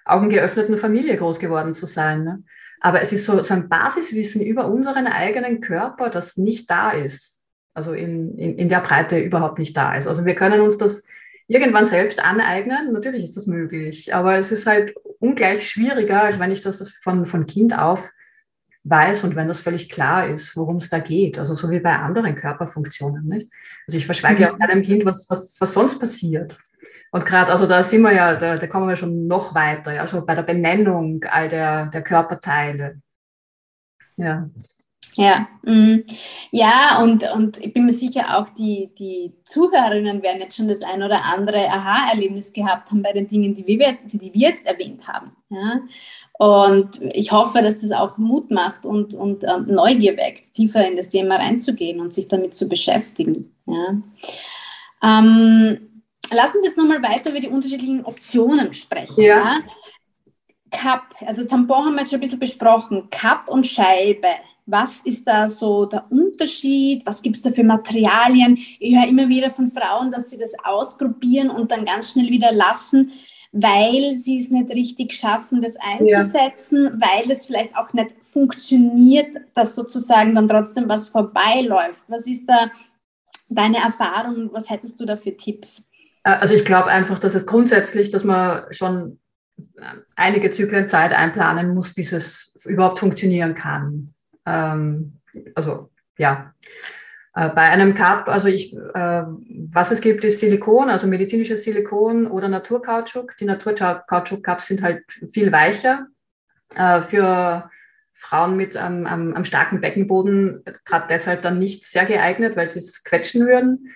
[0.05, 2.25] augengeöffneten Familie groß geworden zu sein.
[2.25, 2.43] Ne?
[2.81, 7.41] Aber es ist so, so ein Basiswissen über unseren eigenen Körper, das nicht da ist.
[7.75, 10.09] Also in, in, in der Breite überhaupt nicht da ist.
[10.09, 11.05] Also wir können uns das
[11.47, 12.93] irgendwann selbst aneignen.
[12.93, 17.27] Natürlich ist das möglich, aber es ist halt ungleich schwieriger, als wenn ich das von,
[17.27, 18.11] von Kind auf
[18.85, 21.39] weiß und wenn das völlig klar ist, worum es da geht.
[21.39, 23.27] Also so wie bei anderen Körperfunktionen.
[23.27, 23.51] Nicht?
[23.87, 24.55] Also ich verschweige mhm.
[24.55, 26.59] auch keinem Kind, was, was, was sonst passiert.
[27.13, 30.07] Und gerade, also da sind wir ja, da, da kommen wir schon noch weiter, ja,
[30.07, 33.01] schon bei der Benennung all der, der Körperteile.
[34.17, 34.49] Ja.
[35.15, 36.05] Ja, mm,
[36.51, 40.83] ja und, und ich bin mir sicher, auch die, die Zuhörerinnen werden jetzt schon das
[40.83, 45.07] ein oder andere Aha-Erlebnis gehabt haben bei den Dingen, die wir, die wir jetzt erwähnt
[45.07, 45.33] haben.
[45.51, 45.81] Ja?
[46.39, 50.97] Und ich hoffe, dass das auch Mut macht und, und äh, Neugier weckt, tiefer in
[50.97, 53.55] das Thema reinzugehen und sich damit zu beschäftigen.
[53.67, 53.99] Ja?
[55.03, 59.23] Ähm, lass uns jetzt nochmal weiter über die unterschiedlichen Optionen sprechen.
[59.23, 59.37] Ja.
[59.37, 59.59] ja.
[60.71, 63.09] Cup, also Tampon haben wir jetzt schon ein bisschen besprochen.
[63.11, 64.29] Cup und Scheibe.
[64.67, 67.05] Was ist da so der Unterschied?
[67.05, 68.57] Was gibt es da für Materialien?
[68.79, 72.53] Ich höre immer wieder von Frauen, dass sie das ausprobieren und dann ganz schnell wieder
[72.53, 73.11] lassen,
[73.51, 77.09] weil sie es nicht richtig schaffen, das einzusetzen, ja.
[77.09, 82.05] weil es vielleicht auch nicht funktioniert, dass sozusagen dann trotzdem was vorbeiläuft.
[82.09, 82.71] Was ist da
[83.49, 84.51] deine Erfahrung?
[84.53, 85.89] Was hättest du da für Tipps?
[86.25, 89.19] Äh, also ich glaube einfach, dass es grundsätzlich, dass man schon
[89.59, 89.83] äh,
[90.17, 94.15] einige Zyklen Zeit einplanen muss, bis es überhaupt funktionieren kann.
[94.47, 95.21] Ähm,
[95.55, 96.55] also ja.
[97.35, 99.23] Äh, bei einem Cup, also ich, äh,
[99.73, 103.37] was es gibt, ist Silikon, also medizinisches Silikon oder Naturkautschuk.
[103.39, 106.07] Die Naturkautschuk-Cups sind halt viel weicher.
[106.77, 107.71] Äh, für
[108.13, 112.79] Frauen mit ähm, einem, einem starken Beckenboden gerade deshalb dann nicht sehr geeignet, weil sie
[112.79, 113.91] es quetschen würden.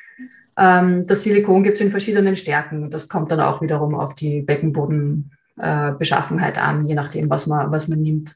[0.57, 2.91] Ähm, das Silikon gibt es in verschiedenen Stärken.
[2.91, 7.89] Das kommt dann auch wiederum auf die Beckenbodenbeschaffenheit äh, an, je nachdem, was man, was
[7.89, 8.35] man nimmt.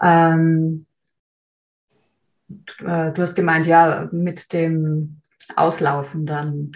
[0.00, 0.86] Ähm,
[2.80, 5.20] äh, du hast gemeint, ja, mit dem
[5.56, 6.72] Auslaufen dann.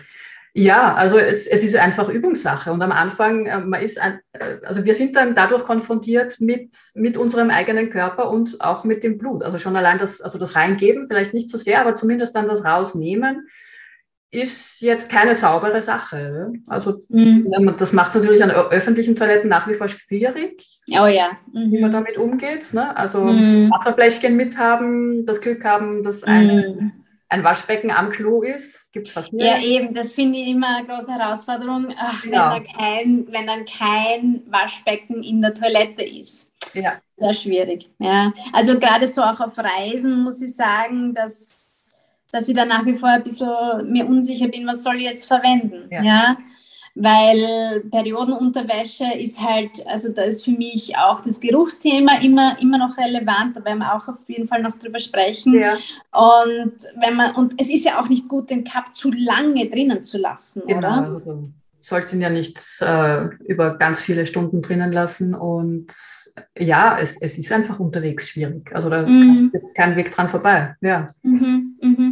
[0.54, 2.72] Ja, also es, es ist einfach Übungssache.
[2.72, 6.76] Und am Anfang, äh, man ist ein, äh, also wir sind dann dadurch konfrontiert mit,
[6.94, 9.42] mit unserem eigenen Körper und auch mit dem Blut.
[9.42, 12.64] Also schon allein das, also das Reingeben, vielleicht nicht so sehr, aber zumindest dann das
[12.66, 13.48] Rausnehmen
[14.33, 16.55] ist jetzt keine saubere Sache.
[16.66, 17.77] Also mhm.
[17.79, 21.33] das macht es natürlich an öffentlichen Toiletten nach wie vor schwierig, oh ja.
[21.53, 21.71] Mhm.
[21.71, 21.95] wie man mhm.
[21.95, 22.73] damit umgeht.
[22.73, 22.97] Ne?
[22.97, 23.71] Also mhm.
[23.71, 26.92] Wasserfläschchen mithaben, das Glück haben, dass ein, mhm.
[27.29, 29.45] ein Waschbecken am Klo ist, gibt es fast nicht.
[29.45, 32.55] Ja, eben, das finde ich immer eine große Herausforderung, Ach, ja.
[32.55, 36.55] wenn, da kein, wenn dann kein Waschbecken in der Toilette ist.
[36.73, 36.95] Ja.
[37.16, 37.90] Sehr schwierig.
[37.99, 38.33] Ja.
[38.55, 41.62] Also gerade so auch auf Reisen muss ich sagen, dass
[42.33, 45.27] dass ich da nach wie vor ein bisschen mir unsicher bin, was soll ich jetzt
[45.27, 45.88] verwenden.
[45.90, 46.03] Ja.
[46.03, 46.37] ja?
[46.95, 52.99] Weil Periodenunterwäsche ist halt, also da ist für mich auch das Geruchsthema immer, immer noch
[52.99, 55.55] relevant, da werden wir auch auf jeden Fall noch drüber sprechen.
[55.55, 55.75] Ja.
[56.12, 60.03] Und wenn man, und es ist ja auch nicht gut, den Cup zu lange drinnen
[60.03, 60.92] zu lassen, genau, oder?
[61.03, 65.95] Also du sollst ihn ja nicht äh, über ganz viele Stunden drinnen lassen und
[66.59, 68.71] ja, es, es ist einfach unterwegs schwierig.
[68.75, 69.51] Also da mhm.
[69.53, 70.77] gibt kein Weg dran vorbei.
[70.81, 71.09] Ja.
[71.23, 72.12] Mhm, mh, mh.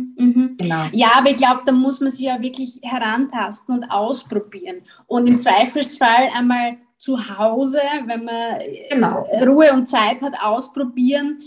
[0.71, 0.89] Genau.
[0.93, 4.83] Ja, aber ich glaube, da muss man sich ja wirklich herantasten und ausprobieren.
[5.07, 8.59] Und im Zweifelsfall einmal zu Hause, wenn man
[8.91, 9.27] genau.
[9.45, 11.41] Ruhe und Zeit hat, ausprobieren.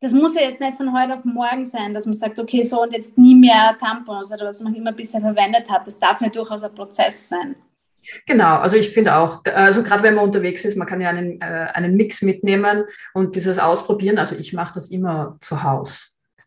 [0.00, 2.82] Das muss ja jetzt nicht von heute auf morgen sein, dass man sagt, okay, so
[2.82, 5.86] und jetzt nie mehr Tampons oder was man immer bisher verwendet hat.
[5.86, 7.56] Das darf ja durchaus ein Prozess sein.
[8.26, 11.40] Genau, also ich finde auch, also gerade wenn man unterwegs ist, man kann ja einen,
[11.40, 15.94] äh, einen Mix mitnehmen und dieses Ausprobieren, also ich mache das immer zu Hause.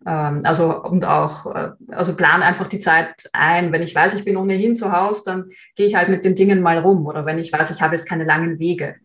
[0.06, 3.72] Ähm, also und auch, äh, also plan einfach die Zeit ein.
[3.72, 6.62] Wenn ich weiß, ich bin ohnehin zu Hause, dann gehe ich halt mit den Dingen
[6.62, 7.06] mal rum.
[7.06, 8.96] Oder wenn ich weiß, ich habe jetzt keine langen Wege,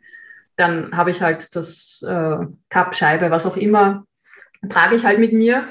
[0.57, 4.05] dann habe ich halt das äh, Cup-Scheibe, was auch immer,
[4.69, 5.63] trage ich halt mit mir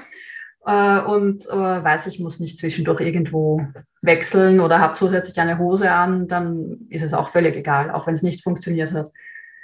[0.66, 3.62] äh, und äh, weiß, ich muss nicht zwischendurch irgendwo
[4.02, 8.16] wechseln oder habe zusätzlich eine Hose an, dann ist es auch völlig egal, auch wenn
[8.16, 9.10] es nicht funktioniert hat.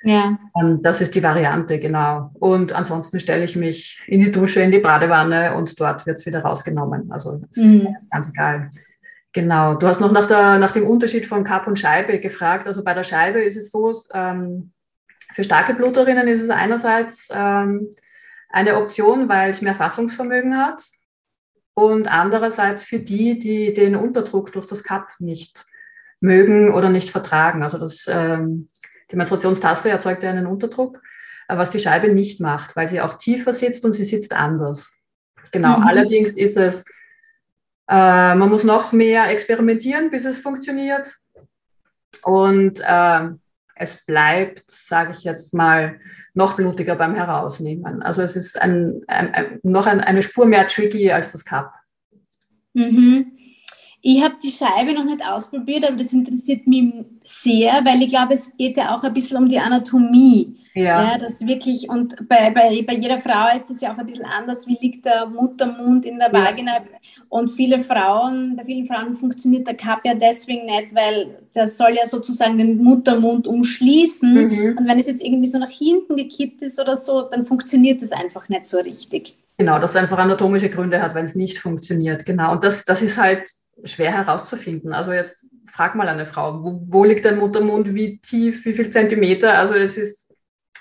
[0.04, 0.38] Ja.
[0.52, 2.32] Und das ist die Variante, genau.
[2.34, 6.26] Und ansonsten stelle ich mich in die Dusche, in die Badewanne und dort wird es
[6.26, 7.12] wieder rausgenommen.
[7.12, 7.96] Also das mhm.
[7.98, 8.70] ist ganz egal.
[9.32, 9.76] Genau.
[9.76, 12.68] Du hast noch nach, der, nach dem Unterschied von Cup und Scheibe gefragt.
[12.68, 14.74] Also bei der Scheibe ist es so, ähm,
[15.34, 17.88] für starke Bluterinnen ist es einerseits ähm,
[18.50, 20.84] eine Option, weil es mehr Fassungsvermögen hat
[21.74, 25.66] und andererseits für die, die den Unterdruck durch das Cup nicht
[26.22, 27.64] mögen oder nicht vertragen.
[27.64, 28.70] Also das, ähm,
[29.18, 31.02] Menstruationstasse erzeugt ja einen Unterdruck,
[31.48, 34.94] äh, was die Scheibe nicht macht, weil sie auch tiefer sitzt und sie sitzt anders.
[35.52, 35.88] Genau, mhm.
[35.88, 36.84] allerdings ist es,
[37.90, 41.16] äh, man muss noch mehr experimentieren, bis es funktioniert.
[42.24, 43.30] Und äh,
[43.76, 46.00] es bleibt, sage ich jetzt mal,
[46.34, 48.02] noch blutiger beim Herausnehmen.
[48.02, 51.74] Also es ist ein, ein, ein, noch eine Spur mehr tricky als das Cup.
[52.74, 53.38] Mhm.
[54.06, 58.34] Ich habe die Scheibe noch nicht ausprobiert, aber das interessiert mich sehr, weil ich glaube,
[58.34, 60.58] es geht ja auch ein bisschen um die Anatomie.
[60.74, 61.14] Ja.
[61.14, 64.26] ja das wirklich, und bei, bei, bei jeder Frau ist das ja auch ein bisschen
[64.26, 66.74] anders, wie liegt der Muttermund in der Vagina.
[66.74, 66.84] Ja.
[67.30, 71.96] Und viele Frauen, bei vielen Frauen funktioniert der Cup ja deswegen nicht, weil das soll
[71.96, 74.34] ja sozusagen den Muttermund umschließen.
[74.34, 74.78] Mhm.
[74.80, 78.12] Und wenn es jetzt irgendwie so nach hinten gekippt ist oder so, dann funktioniert das
[78.12, 79.38] einfach nicht so richtig.
[79.58, 82.26] Genau, dass es einfach anatomische Gründe hat, wenn es nicht funktioniert.
[82.26, 82.52] Genau.
[82.52, 83.50] Und das, das ist halt
[83.84, 84.94] schwer herauszufinden.
[84.94, 85.38] Also jetzt
[85.72, 89.58] frag mal eine Frau, wo, wo liegt dein Muttermund, wie tief, wie viel Zentimeter?
[89.58, 90.34] Also es ist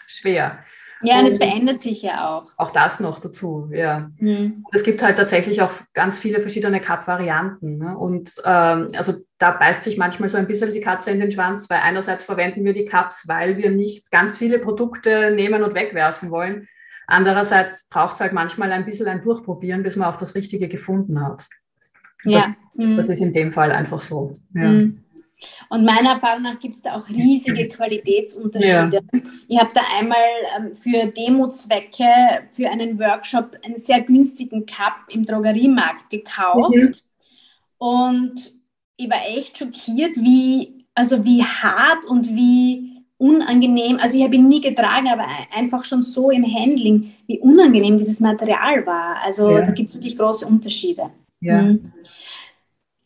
[0.07, 0.59] schwer.
[1.05, 2.52] Ja, und es verändert sich ja auch.
[2.57, 4.11] Auch das noch dazu, ja.
[4.18, 4.64] Mhm.
[4.72, 7.78] Es gibt halt tatsächlich auch ganz viele verschiedene Cup-Varianten.
[7.78, 7.98] Ne?
[7.98, 11.68] Und ähm, also da beißt sich manchmal so ein bisschen die Katze in den Schwanz,
[11.68, 16.31] weil einerseits verwenden wir die Cups, weil wir nicht ganz viele Produkte nehmen und wegwerfen
[16.31, 16.68] wollen.
[17.09, 21.20] Andererseits braucht es halt manchmal ein bisschen ein Durchprobieren, bis man auch das Richtige gefunden
[21.20, 21.48] hat.
[22.24, 22.54] Ja.
[22.74, 22.96] Das, mhm.
[22.96, 24.35] das ist in dem Fall einfach so.
[24.54, 24.68] Ja.
[24.68, 24.98] Mhm.
[25.70, 29.00] Und meiner Erfahrung nach gibt es da auch riesige Qualitätsunterschiede.
[29.12, 29.20] Ja.
[29.48, 30.18] Ich habe da einmal
[30.56, 36.74] ähm, für Demo-Zwecke für einen Workshop einen sehr günstigen Cup im Drogeriemarkt gekauft.
[36.74, 36.94] Mhm.
[37.78, 38.54] Und
[38.96, 44.48] ich war echt schockiert, wie, also wie hart und wie unangenehm, also ich habe ihn
[44.48, 49.16] nie getragen, aber einfach schon so im Handling, wie unangenehm dieses Material war.
[49.24, 49.62] Also ja.
[49.62, 51.11] da gibt es wirklich große Unterschiede.
[51.42, 51.62] Ja.
[51.62, 51.92] Mhm.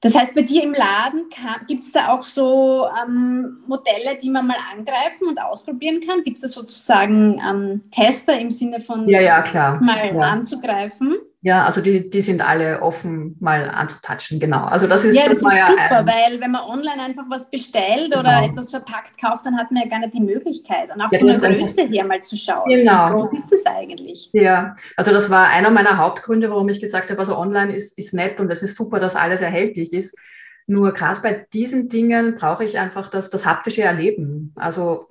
[0.02, 1.24] Das heißt, bei dir im Laden
[1.66, 6.22] gibt es da auch so ähm, Modelle, die man mal angreifen und ausprobieren kann?
[6.22, 9.82] Gibt es da sozusagen ähm, Tester im Sinne von ja, ja, klar.
[9.82, 10.20] mal ja.
[10.20, 11.16] anzugreifen?
[11.46, 14.64] Ja, also die, die sind alle offen, mal anzutatschen, genau.
[14.64, 17.48] Also das ist, ja, das, das ist super, ein, weil wenn man online einfach was
[17.48, 18.18] bestellt genau.
[18.18, 21.20] oder etwas verpackt kauft, dann hat man ja gar nicht die Möglichkeit, und auch ja,
[21.20, 22.68] von der Größe her mal zu schauen.
[22.68, 23.06] Genau.
[23.06, 24.28] Wie groß ist das eigentlich?
[24.32, 28.12] Ja, also das war einer meiner Hauptgründe, warum ich gesagt habe, also online ist, ist
[28.12, 30.18] nett und es ist super, dass alles erhältlich ist.
[30.66, 34.52] Nur gerade bei diesen Dingen brauche ich einfach das, das haptische Erleben.
[34.56, 35.06] Also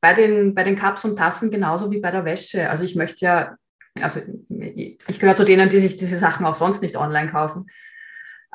[0.00, 2.70] bei den, bei den Cups und Tassen genauso wie bei der Wäsche.
[2.70, 3.56] Also ich möchte ja
[4.00, 7.66] also ich gehöre zu denen, die sich diese Sachen auch sonst nicht online kaufen.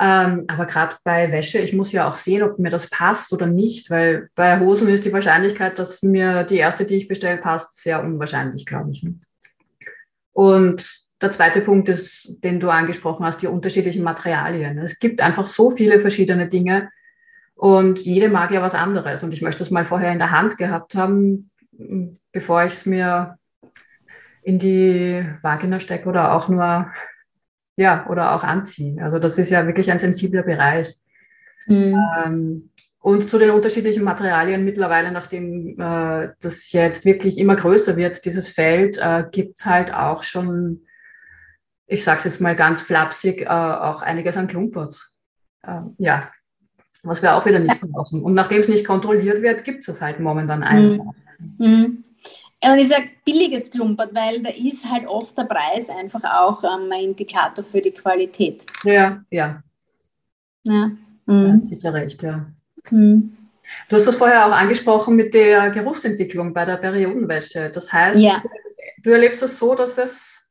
[0.01, 3.47] Ähm, aber gerade bei Wäsche, ich muss ja auch sehen, ob mir das passt oder
[3.47, 7.75] nicht, weil bei Hosen ist die Wahrscheinlichkeit, dass mir die erste, die ich bestelle, passt,
[7.75, 9.05] sehr unwahrscheinlich, glaube ich.
[10.31, 10.89] Und
[11.21, 14.77] der zweite Punkt ist, den du angesprochen hast, die unterschiedlichen Materialien.
[14.77, 16.89] Es gibt einfach so viele verschiedene Dinge
[17.55, 19.21] und jede mag ja was anderes.
[19.21, 21.51] Und ich möchte es mal vorher in der Hand gehabt haben,
[22.31, 23.38] bevor ich es mir
[24.41, 26.91] in die Vagina stecke oder auch nur,
[27.75, 29.01] ja, oder auch anziehe.
[29.03, 30.95] Also das ist ja wirklich ein sensibler Bereich.
[31.67, 31.97] Mhm.
[32.25, 32.69] Ähm,
[33.01, 38.49] und zu den unterschiedlichen Materialien mittlerweile, nachdem äh, das jetzt wirklich immer größer wird, dieses
[38.49, 40.81] Feld, äh, gibt es halt auch schon,
[41.87, 44.99] ich sage es jetzt mal ganz flapsig, äh, auch einiges an Klumpert.
[45.65, 46.19] Ähm, ja,
[47.03, 48.21] was wir auch wieder nicht brauchen.
[48.21, 51.05] Und nachdem es nicht kontrolliert wird, gibt es es halt momentan einfach.
[51.39, 51.55] Mhm.
[51.57, 52.03] Mhm.
[52.61, 56.91] Und ich sage billiges Klumpert, weil da ist halt oft der Preis einfach auch ähm,
[56.91, 58.65] ein Indikator für die Qualität.
[58.83, 59.63] Ja, ja.
[60.63, 60.91] Ja,
[61.25, 61.61] mhm.
[61.63, 62.45] ja sicher recht, ja.
[62.91, 63.37] Mhm.
[63.87, 67.71] Du hast das vorher auch angesprochen mit der Geruchsentwicklung bei der Periodenwäsche.
[67.73, 68.43] Das heißt, ja.
[69.03, 70.49] du erlebst es das so, dass es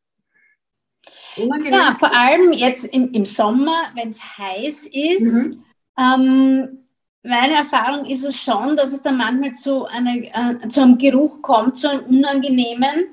[1.37, 1.75] unangenehm?
[1.75, 5.65] Ja, vor allem jetzt im, im Sommer, wenn es heiß ist, mhm.
[5.99, 6.88] ähm,
[7.29, 11.43] meine Erfahrung ist es schon, dass es dann manchmal zu, einer, äh, zu einem Geruch
[11.43, 13.09] kommt, zu einem unangenehmen.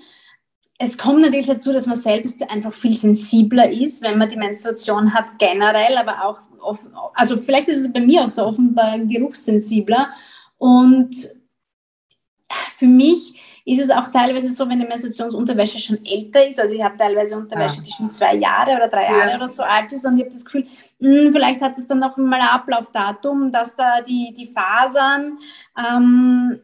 [0.77, 5.13] Es kommt natürlich dazu, dass man selbst einfach viel sensibler ist, wenn man die Menstruation
[5.13, 10.09] hat, generell, aber auch, offen, also vielleicht ist es bei mir auch so offenbar geruchssensibler.
[10.57, 11.15] Und
[12.73, 16.59] für mich ist es auch teilweise so, wenn die Menstruationsunterwäsche schon älter ist.
[16.59, 19.35] Also ich habe teilweise Unterwäsche, die schon zwei Jahre oder drei Jahre ja.
[19.37, 20.67] oder so alt ist und ich habe das Gefühl,
[20.99, 25.39] mh, hm, vielleicht hat es dann noch mal ein Ablaufdatum, dass da die, die Fasern
[25.77, 26.59] ähm,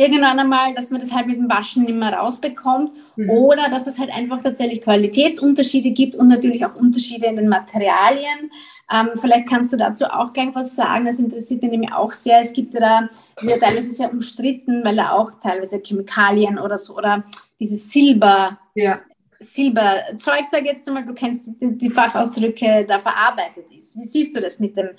[0.00, 3.28] irgendwann einmal, dass man das halt mit dem Waschen nicht mehr rausbekommt mhm.
[3.28, 8.50] oder dass es halt einfach tatsächlich Qualitätsunterschiede gibt und natürlich auch Unterschiede in den Materialien.
[8.92, 11.04] Ähm, vielleicht kannst du dazu auch gleich was sagen.
[11.04, 12.40] Das interessiert mich nämlich auch sehr.
[12.40, 13.08] Es gibt ja da,
[13.42, 17.22] ja teilweise sehr umstritten, weil da auch teilweise Chemikalien oder so oder
[17.60, 19.00] dieses Silber, ja.
[19.38, 23.98] Silberzeug, sag jetzt einmal, du kennst die, die Fachausdrücke, da verarbeitet ist.
[23.98, 24.90] Wie siehst du das mit dem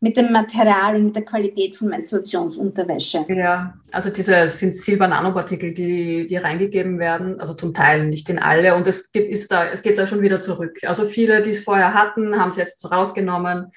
[0.00, 3.26] mit dem Material und mit der Qualität von Menstruationsunterwäsche.
[3.28, 8.76] Ja, also diese sind Silber-Nanopartikel, die, die reingegeben werden, also zum Teil nicht in alle.
[8.76, 10.78] Und es, gibt, ist da, es geht da schon wieder zurück.
[10.84, 13.72] Also viele, die es vorher hatten, haben es jetzt rausgenommen.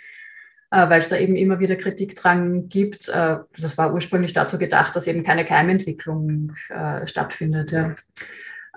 [0.71, 3.09] äh, weil es da eben immer wieder Kritik dran gibt.
[3.09, 7.71] Äh, das war ursprünglich dazu gedacht, dass eben keine Keimentwicklung äh, stattfindet.
[7.71, 7.93] Ja.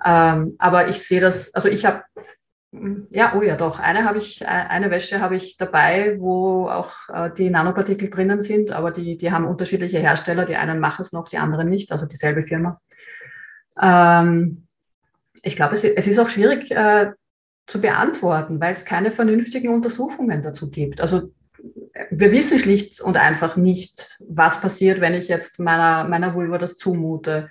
[0.05, 2.03] Ähm, aber ich sehe das, also ich habe
[3.09, 3.79] ja, oh ja, doch.
[3.79, 8.71] Eine habe ich, eine Wäsche habe ich dabei, wo auch äh, die Nanopartikel drinnen sind,
[8.71, 10.45] aber die, die haben unterschiedliche Hersteller.
[10.45, 12.81] Die einen machen es noch, die anderen nicht, also dieselbe Firma.
[13.81, 14.67] Ähm,
[15.43, 17.11] ich glaube, es, es, ist auch schwierig äh,
[17.67, 21.01] zu beantworten, weil es keine vernünftigen Untersuchungen dazu gibt.
[21.01, 21.31] Also
[22.11, 26.77] wir wissen schlicht und einfach nicht, was passiert, wenn ich jetzt meiner, meiner Vulva das
[26.77, 27.49] zumute.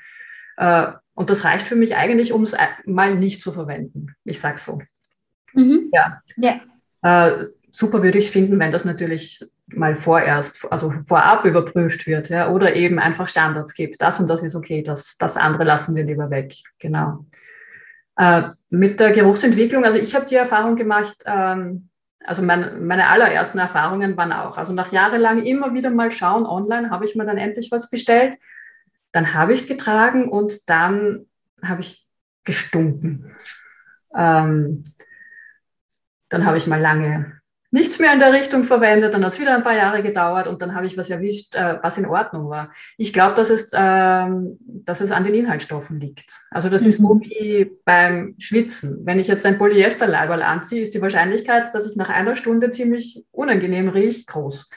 [0.56, 2.54] Äh, und das reicht für mich eigentlich, um es
[2.84, 4.14] mal nicht zu verwenden.
[4.24, 4.80] Ich sage so.
[5.54, 5.90] Mhm.
[5.92, 6.22] Ja.
[6.36, 6.60] ja.
[7.02, 12.28] Äh, super würde ich es finden, wenn das natürlich mal vorerst, also vorab überprüft wird,
[12.28, 14.02] ja, oder eben einfach Standards gibt.
[14.02, 16.54] Das und das ist okay, das, das andere lassen wir lieber weg.
[16.78, 17.24] Genau.
[18.16, 21.88] Äh, mit der Geruchsentwicklung, also ich habe die Erfahrung gemacht, ähm,
[22.24, 26.90] also mein, meine allerersten Erfahrungen waren auch, also nach jahrelang immer wieder mal schauen online,
[26.90, 28.38] habe ich mir dann endlich was bestellt,
[29.12, 31.26] dann habe ich es getragen und dann
[31.62, 32.06] habe ich
[32.44, 33.34] gestunken.
[34.16, 34.84] Ähm,
[36.34, 37.40] dann habe ich mal lange
[37.74, 40.62] nichts mehr in der Richtung verwendet, dann hat es wieder ein paar Jahre gedauert und
[40.62, 42.72] dann habe ich was erwischt, äh, was in Ordnung war.
[42.96, 46.30] Ich glaube, dass, es, ähm, dass es an den Inhaltsstoffen liegt.
[46.52, 46.88] Also das mhm.
[46.88, 49.00] ist so wie beim Schwitzen.
[49.04, 53.24] Wenn ich jetzt ein Polyesterleiberl anziehe, ist die Wahrscheinlichkeit, dass ich nach einer Stunde ziemlich
[53.32, 54.70] unangenehm rieche, groß.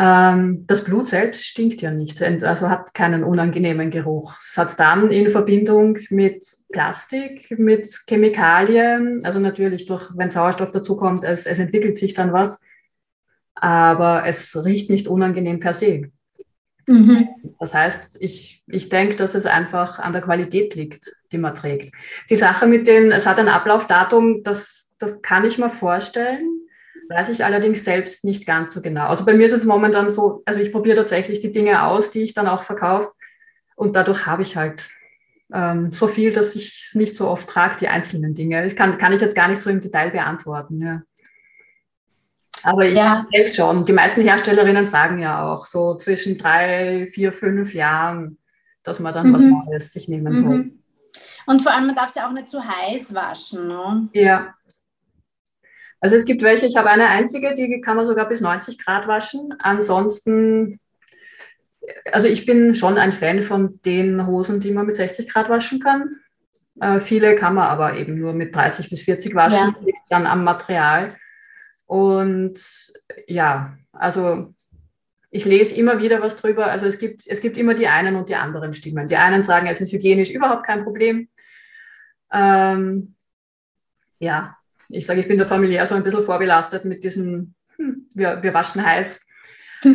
[0.00, 4.36] Ähm, das Blut selbst stinkt ja nicht, also hat keinen unangenehmen Geruch.
[4.48, 11.24] Es hat dann in Verbindung mit Plastik, mit Chemikalien, also natürlich durch, wenn Sauerstoff dazukommt,
[11.24, 12.60] es, es entwickelt sich dann was,
[13.56, 16.12] aber es riecht nicht unangenehm per se.
[16.86, 17.28] Mhm.
[17.58, 21.92] Das heißt, ich, ich denke, dass es einfach an der Qualität liegt, die man trägt.
[22.30, 26.67] Die Sache mit den, es hat ein Ablaufdatum, das, das kann ich mir vorstellen
[27.08, 29.08] weiß ich allerdings selbst nicht ganz so genau.
[29.08, 32.22] Also bei mir ist es momentan so, also ich probiere tatsächlich die Dinge aus, die
[32.22, 33.12] ich dann auch verkaufe.
[33.76, 34.88] Und dadurch habe ich halt
[35.52, 38.66] ähm, so viel, dass ich nicht so oft trage, die einzelnen Dinge.
[38.66, 40.82] Ich kann, kann ich jetzt gar nicht so im Detail beantworten.
[40.82, 41.02] Ja.
[42.64, 43.26] Aber ich ja.
[43.32, 48.38] denke schon, die meisten Herstellerinnen sagen ja auch so zwischen drei, vier, fünf Jahren,
[48.82, 49.34] dass man dann mhm.
[49.34, 50.58] was Neues sich nehmen soll.
[50.58, 50.82] Mhm.
[51.46, 53.68] Und vor allem, man darf es ja auch nicht zu heiß waschen.
[53.68, 54.08] Ne?
[54.12, 54.54] Ja,
[56.00, 59.08] also es gibt welche, ich habe eine einzige, die kann man sogar bis 90 Grad
[59.08, 59.54] waschen.
[59.58, 60.80] Ansonsten,
[62.12, 65.80] also ich bin schon ein Fan von den Hosen, die man mit 60 Grad waschen
[65.80, 66.10] kann.
[66.80, 69.92] Äh, viele kann man aber eben nur mit 30 bis 40 waschen, ja.
[70.08, 71.08] dann am Material.
[71.86, 72.60] Und
[73.26, 74.54] ja, also
[75.30, 76.66] ich lese immer wieder was drüber.
[76.66, 79.08] Also es gibt, es gibt immer die einen und die anderen Stimmen.
[79.08, 81.28] Die einen sagen, es ist hygienisch überhaupt kein Problem.
[82.32, 83.14] Ähm,
[84.20, 84.57] ja,
[84.88, 88.54] ich sage, ich bin da familiär so ein bisschen vorbelastet mit diesem, hm, wir, wir
[88.54, 89.20] waschen heiß.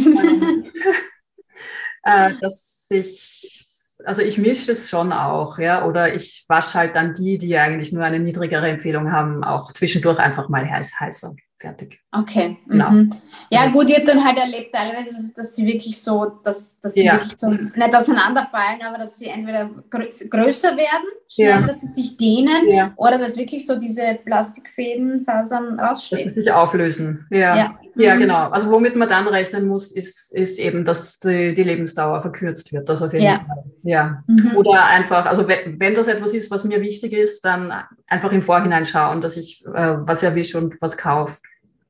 [2.04, 7.14] äh, dass ich, also ich mische es schon auch, ja, oder ich wasche halt dann
[7.14, 12.02] die, die eigentlich nur eine niedrigere Empfehlung haben, auch zwischendurch einfach mal heiß, heißer fertig.
[12.12, 12.58] Okay.
[12.68, 12.92] Genau.
[12.92, 13.12] Mhm.
[13.50, 16.94] Ja, also gut, ihr habt dann halt erlebt teilweise, dass sie wirklich so, dass, dass
[16.94, 17.14] sie ja.
[17.14, 21.62] wirklich so nicht auseinanderfallen, aber dass sie entweder größer werden, schnell, ja.
[21.62, 22.94] dass sie sich dehnen ja.
[22.98, 26.26] oder dass wirklich so diese Plastikfäden, Fasern rausstechen.
[26.26, 27.26] Dass sie sich auflösen.
[27.32, 27.56] Ja.
[27.56, 28.20] Ja, ja mhm.
[28.20, 28.50] genau.
[28.50, 32.90] Also womit man dann rechnen muss, ist, ist eben, dass die, die Lebensdauer verkürzt wird.
[32.90, 33.64] Das auf jeden Fall.
[33.84, 34.24] Ja.
[34.28, 34.58] Mhm.
[34.58, 37.74] Oder einfach, also wenn, wenn das etwas ist, was mir wichtig ist, dann
[38.08, 41.40] einfach im Vorhinein schauen, dass ich äh, was erwische und was kaufe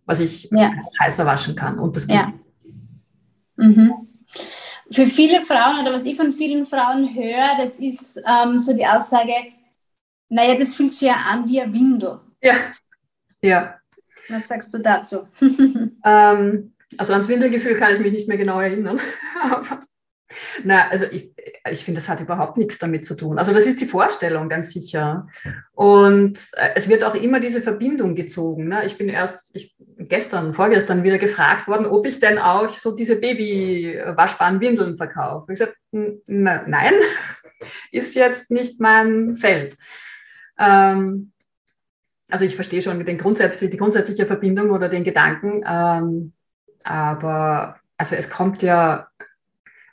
[0.06, 0.72] was ich ja.
[1.00, 1.80] heißer waschen kann.
[1.80, 2.16] Und das geht.
[2.16, 2.34] Ja.
[3.56, 4.08] Mhm.
[4.92, 8.86] Für viele Frauen oder was ich von vielen Frauen höre, das ist ähm, so die
[8.86, 9.34] Aussage,
[10.30, 12.20] naja, das fühlt sich ja an wie ein Windel.
[12.42, 12.56] Ja.
[13.42, 13.76] Ja.
[14.30, 15.28] Was sagst du dazu?
[16.06, 19.00] ähm, also ans Windelgefühl kann ich mich nicht mehr genau erinnern.
[20.64, 21.32] Na, also ich,
[21.70, 23.40] ich finde, das hat überhaupt nichts damit zu tun.
[23.40, 25.28] Also das ist die Vorstellung ganz sicher.
[25.72, 28.68] Und äh, es wird auch immer diese Verbindung gezogen.
[28.68, 28.86] Ne?
[28.86, 33.16] Ich bin erst ich, gestern, vorgestern wieder gefragt worden, ob ich denn auch so diese
[33.16, 35.54] Baby-waschbaren Windeln verkaufe.
[35.54, 36.94] Ich gesagt, nein,
[37.92, 39.78] ist jetzt nicht mein Feld.
[40.60, 41.32] Ähm,
[42.30, 46.34] also ich verstehe schon den grundsätzlich, die grundsätzliche Verbindung oder den Gedanken, ähm,
[46.84, 49.08] aber also es kommt ja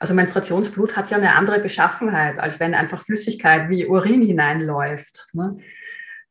[0.01, 5.29] also Menstruationsblut hat ja eine andere Beschaffenheit, als wenn einfach Flüssigkeit wie Urin hineinläuft.
[5.35, 5.59] Ne?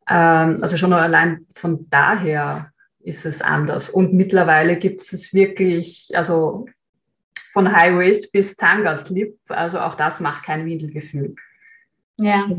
[0.09, 3.91] Ähm, also schon allein von daher ist es anders.
[3.91, 6.65] Und mittlerweile gibt es wirklich, also
[7.53, 11.36] von High Waist bis Tanga Slip, also auch das macht kein Windelgefühl.
[12.17, 12.49] Ja.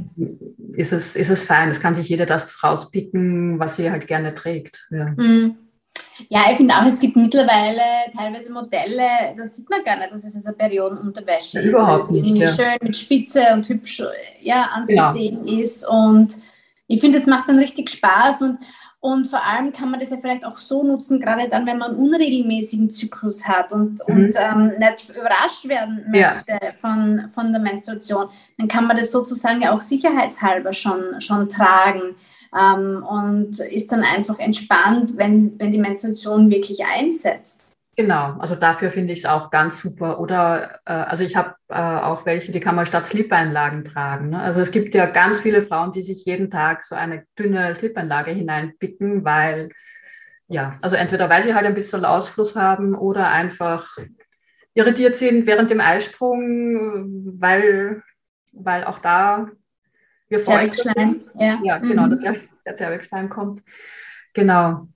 [0.74, 1.70] Ist es, ist es fein.
[1.70, 4.88] Es kann sich jeder das rauspicken, was sie halt gerne trägt.
[4.90, 5.12] Ja.
[5.16, 5.56] Mhm.
[6.28, 7.82] Ja, ich finde auch, es gibt mittlerweile
[8.16, 11.70] teilweise Modelle, da sieht man gar nicht, dass es eine Periodenunterwäsche ja, ist.
[11.70, 12.36] Überhaupt nicht.
[12.36, 12.54] Ja.
[12.54, 14.02] schön mit Spitze und hübsch
[14.40, 15.60] ja, anzusehen ja.
[15.60, 15.88] ist.
[15.88, 16.36] Und
[16.86, 18.58] ich finde, es macht dann richtig Spaß und
[19.02, 21.92] und vor allem kann man das ja vielleicht auch so nutzen, gerade dann, wenn man
[21.92, 24.14] einen unregelmäßigen Zyklus hat und, mhm.
[24.14, 26.72] und ähm, nicht überrascht werden möchte ja.
[26.78, 28.26] von, von der Menstruation.
[28.58, 32.14] Dann kann man das sozusagen ja auch sicherheitshalber schon, schon tragen
[32.56, 37.76] ähm, und ist dann einfach entspannt, wenn, wenn die Menstruation wirklich einsetzt.
[37.96, 40.20] Genau, also dafür finde ich es auch ganz super.
[40.20, 44.30] Oder äh, also ich habe äh, auch welche, die kann man statt Slip-Einlagen tragen.
[44.30, 44.40] Ne?
[44.40, 48.30] Also es gibt ja ganz viele Frauen, die sich jeden Tag so eine dünne Slip-Einlage
[48.30, 49.68] hineinpicken, weil
[50.48, 53.86] ja, also entweder weil sie halt ein bisschen Ausfluss haben oder einfach
[54.74, 58.02] irritiert sind während dem Eisprung, weil,
[58.52, 59.48] weil auch da
[60.30, 61.30] wir feucht sind.
[61.34, 62.18] Ja, ja genau, mhm.
[62.18, 63.62] der, der Zervixschleim kommt.
[64.32, 64.88] Genau.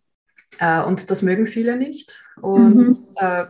[0.58, 2.24] Äh, und das mögen viele nicht.
[2.40, 2.96] Und mhm.
[3.16, 3.46] äh,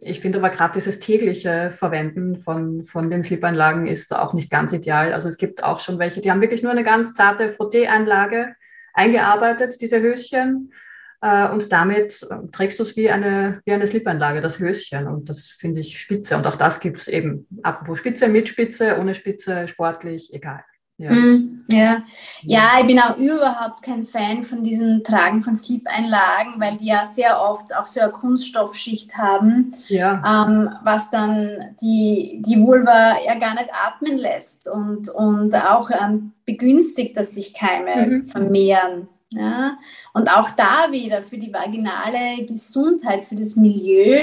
[0.00, 4.72] ich finde aber gerade dieses tägliche Verwenden von, von den Slip-Einlagen ist auch nicht ganz
[4.72, 5.12] ideal.
[5.12, 8.54] Also es gibt auch schon welche, die haben wirklich nur eine ganz zarte Frotté-Einlage
[8.94, 10.72] eingearbeitet, diese Höschen.
[11.22, 15.08] Äh, und damit trägst du es wie eine, wie eine Slip-Einlage, das Höschen.
[15.08, 16.36] Und das finde ich spitze.
[16.36, 20.62] Und auch das gibt es eben, apropos Spitze, mit Spitze, ohne Spitze, sportlich, egal.
[21.02, 21.10] Ja.
[21.10, 22.02] Mm, ja.
[22.42, 27.04] ja, ich bin auch überhaupt kein Fan von diesem Tragen von Sleep-Einlagen, weil die ja
[27.04, 30.22] sehr oft auch so eine Kunststoffschicht haben, ja.
[30.24, 36.32] ähm, was dann die, die Vulva ja gar nicht atmen lässt und, und auch ähm,
[36.44, 38.24] begünstigt, dass sich Keime mhm.
[38.24, 39.08] vermehren.
[39.30, 39.78] Ja?
[40.12, 44.22] Und auch da wieder für die vaginale Gesundheit, für das Milieu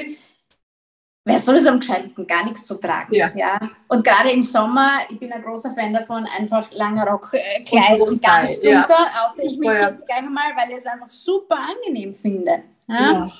[1.29, 3.13] wäre sowieso am gescheitesten, gar nichts zu tragen.
[3.13, 3.31] Ja.
[3.35, 3.59] ja.
[3.87, 8.01] Und gerade im Sommer, ich bin ein großer Fan davon, einfach langer Rock, äh, und,
[8.01, 9.29] und gar nichts drunter, ja.
[9.31, 9.89] oute ich mich ja.
[9.89, 12.63] jetzt gleich mal, weil ich es einfach super angenehm finde.
[12.87, 13.11] Ja?
[13.11, 13.31] ja.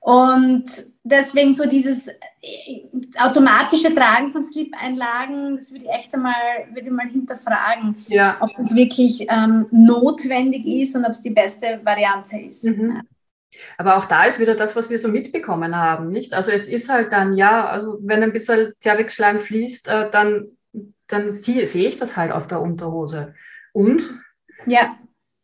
[0.00, 0.64] Und
[1.04, 2.82] deswegen so dieses äh,
[3.20, 6.34] automatische Tragen von Slip-Einlagen, das würde ich echt einmal,
[6.70, 8.36] würde ich mal hinterfragen, ja.
[8.40, 12.64] ob das wirklich ähm, notwendig ist und ob es die beste Variante ist.
[12.64, 13.02] Mhm.
[13.76, 16.34] Aber auch da ist wieder das, was wir so mitbekommen haben, nicht?
[16.34, 20.48] Also es ist halt dann, ja, also wenn ein bisschen Zervixschleim fließt, äh, dann,
[21.06, 23.34] dann sehe seh ich das halt auf der Unterhose.
[23.72, 24.02] Und?
[24.66, 24.96] Ja.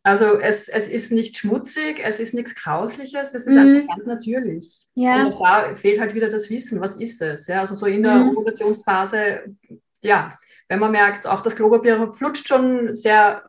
[0.03, 3.59] Also es, es ist nicht schmutzig, es ist nichts Grausliches, es ist mhm.
[3.59, 4.87] einfach ganz natürlich.
[4.95, 5.27] Ja.
[5.27, 7.47] Und da fehlt halt wieder das Wissen, was ist es?
[7.47, 8.31] Ja, also so in der mhm.
[8.31, 9.55] Ovulationsphase,
[10.03, 10.39] ja,
[10.69, 13.48] wenn man merkt, auch das Klopapier flutscht schon sehr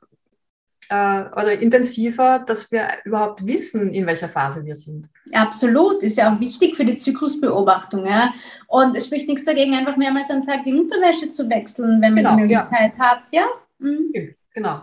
[0.91, 5.07] oder intensiver, dass wir überhaupt wissen, in welcher Phase wir sind.
[5.33, 8.05] Absolut, ist ja auch wichtig für die Zyklusbeobachtung.
[8.05, 8.33] Ja?
[8.67, 12.23] Und es spricht nichts dagegen, einfach mehrmals am Tag die Unterwäsche zu wechseln, wenn man
[12.23, 13.05] genau, die Möglichkeit ja.
[13.05, 13.23] hat.
[13.31, 13.45] Ja?
[13.77, 14.35] Mhm.
[14.53, 14.81] Genau.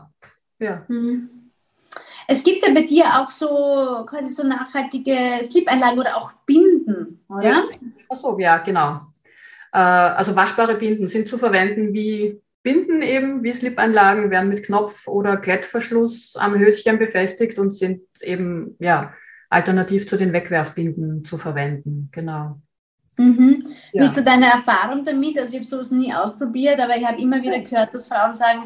[0.60, 0.84] Ja.
[0.86, 1.30] Mhm.
[2.28, 7.48] Es gibt ja bei dir auch so quasi so nachhaltige Slip-Einlagen oder auch Binden, oder?
[7.48, 7.64] Ja.
[8.08, 9.00] Achso, ja, genau.
[9.72, 15.06] Äh, also waschbare Binden sind zu verwenden wie Binden eben wie Slip-Einlagen werden mit Knopf
[15.06, 19.14] oder Klettverschluss am Höschen befestigt und sind eben ja
[19.48, 22.08] alternativ zu den Wegwerfbinden zu verwenden.
[22.10, 22.60] Genau.
[23.18, 23.62] Mhm.
[23.92, 24.02] Ja.
[24.02, 25.38] Wie ist deine Erfahrung damit?
[25.38, 28.64] Also ich habe sowas nie ausprobiert, aber ich habe immer wieder gehört, dass Frauen sagen,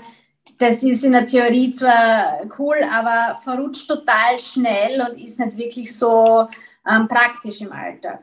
[0.56, 5.94] das ist in der Theorie zwar cool, aber verrutscht total schnell und ist nicht wirklich
[5.94, 6.46] so
[6.90, 8.22] ähm, praktisch im Alltag.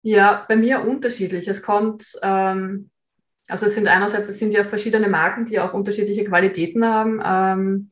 [0.00, 1.46] Ja, bei mir unterschiedlich.
[1.46, 2.88] Es kommt ähm,
[3.48, 7.20] also es sind einerseits, es sind ja verschiedene Marken, die auch unterschiedliche Qualitäten haben.
[7.24, 7.90] Ähm,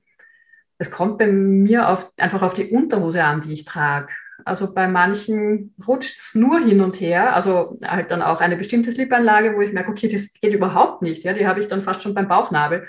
[0.79, 4.13] es kommt bei mir auf, einfach auf die Unterhose an, die ich trage.
[4.45, 7.35] Also bei manchen rutscht es nur hin und her.
[7.35, 11.25] Also halt dann auch eine bestimmte Slipanlage, wo ich merke, okay, das geht überhaupt nicht.
[11.25, 12.87] Ja, die habe ich dann fast schon beim Bauchnabel.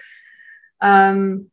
[0.82, 1.50] Ähm,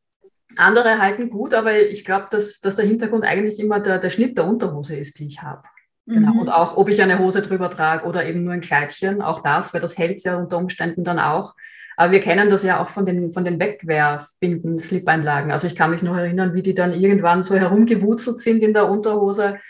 [0.57, 4.37] andere halten gut, aber ich glaube, dass, dass der Hintergrund eigentlich immer der, der Schnitt
[4.37, 5.62] der Unterhose ist, die ich habe.
[6.07, 6.34] Genau.
[6.34, 6.40] Mhm.
[6.40, 9.72] Und auch, ob ich eine Hose drüber trage oder eben nur ein Kleidchen, auch das,
[9.72, 11.55] weil das hält ja unter Umständen dann auch.
[11.96, 15.52] Aber wir kennen das ja auch von den, von den Wegwerfbinden, Slip-Einlagen.
[15.52, 18.90] Also ich kann mich noch erinnern, wie die dann irgendwann so herumgewurzelt sind in der
[18.90, 19.61] Unterhose.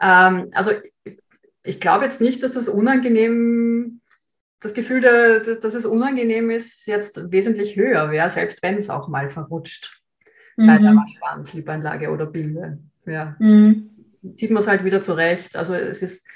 [0.00, 0.72] Ähm, also
[1.62, 4.00] ich glaube jetzt nicht, dass das unangenehm,
[4.60, 9.08] das Gefühl, der, dass es unangenehm ist, jetzt wesentlich höher wäre, selbst wenn es auch
[9.08, 10.02] mal verrutscht
[10.56, 10.66] mhm.
[10.66, 10.98] bei der mhm.
[10.98, 12.78] Waschbahn, Slip-Einlage oder Binde.
[13.06, 13.36] Ja.
[13.38, 13.93] Mhm
[14.36, 15.56] zieht man es halt wieder zurecht.
[15.56, 16.26] Also es ist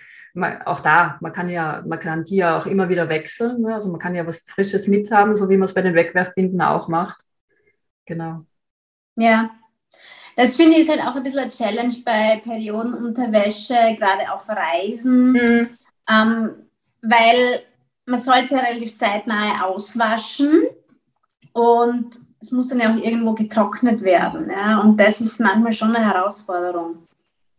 [0.65, 3.63] auch da, man kann ja, man kann die ja auch immer wieder wechseln.
[3.63, 3.75] Ne?
[3.75, 6.89] Also man kann ja was Frisches mithaben, so wie man es bei den Wegwerfbinden auch
[6.89, 7.21] macht.
[8.07, 8.45] Genau.
[9.17, 9.51] Ja.
[10.37, 15.33] Das finde ich ist halt auch ein bisschen eine Challenge bei Periodenunterwäsche, gerade auf Reisen,
[15.33, 15.71] mhm.
[16.09, 16.51] ähm,
[17.03, 17.63] weil
[18.07, 20.69] man sollte relativ zeitnah auswaschen
[21.53, 24.49] und es muss dann ja auch irgendwo getrocknet werden.
[24.49, 24.81] Ja?
[24.81, 27.08] Und das ist manchmal schon eine Herausforderung.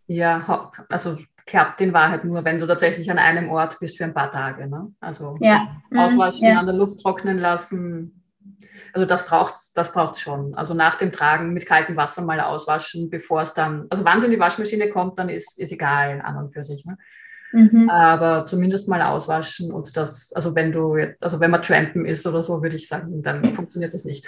[0.09, 4.13] Ja, also klappt in Wahrheit nur, wenn du tatsächlich an einem Ort bist für ein
[4.13, 4.67] paar Tage.
[4.67, 4.91] Ne?
[4.99, 5.81] Also ja.
[5.95, 6.59] auswaschen, ja.
[6.59, 8.23] an der Luft trocknen lassen.
[8.91, 10.55] Also das braucht es das braucht's schon.
[10.55, 14.23] Also nach dem Tragen mit kaltem Wasser mal auswaschen, bevor es dann, also wann es
[14.23, 16.83] in die Waschmaschine kommt, dann ist, ist egal an und für sich.
[16.85, 16.97] Ne?
[17.51, 17.87] Mhm.
[17.87, 22.41] Aber zumindest mal auswaschen und das, also wenn du, also wenn man trampen ist oder
[22.41, 24.27] so, würde ich sagen, dann funktioniert das nicht.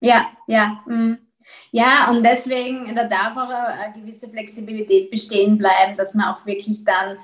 [0.00, 0.82] Ja, ja.
[0.88, 1.18] Mh.
[1.72, 6.84] Ja, und deswegen, da darf auch eine gewisse Flexibilität bestehen bleiben, dass man auch wirklich
[6.84, 7.16] dann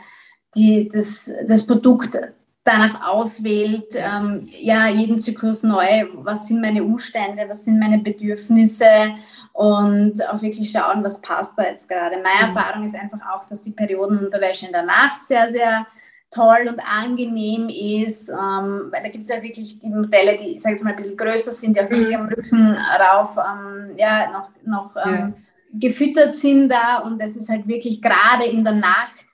[0.54, 2.18] die, das, das Produkt
[2.66, 9.14] danach auswählt, ähm, ja, jeden Zyklus neu, was sind meine Umstände, was sind meine Bedürfnisse
[9.52, 12.16] und auch wirklich schauen, was passt da jetzt gerade.
[12.16, 12.56] Meine mhm.
[12.56, 15.86] Erfahrung ist einfach auch, dass die Periodenunterwäsche in der Nacht sehr, sehr
[16.30, 20.62] toll und angenehm ist, ähm, weil da gibt es ja wirklich die Modelle, die, ich
[20.62, 22.22] sage jetzt mal, ein bisschen größer sind, die auch wirklich mhm.
[22.22, 25.32] am Rücken rauf, ähm, ja, noch, noch ähm, ja.
[25.72, 29.24] gefüttert sind da und es ist halt wirklich gerade in der Nacht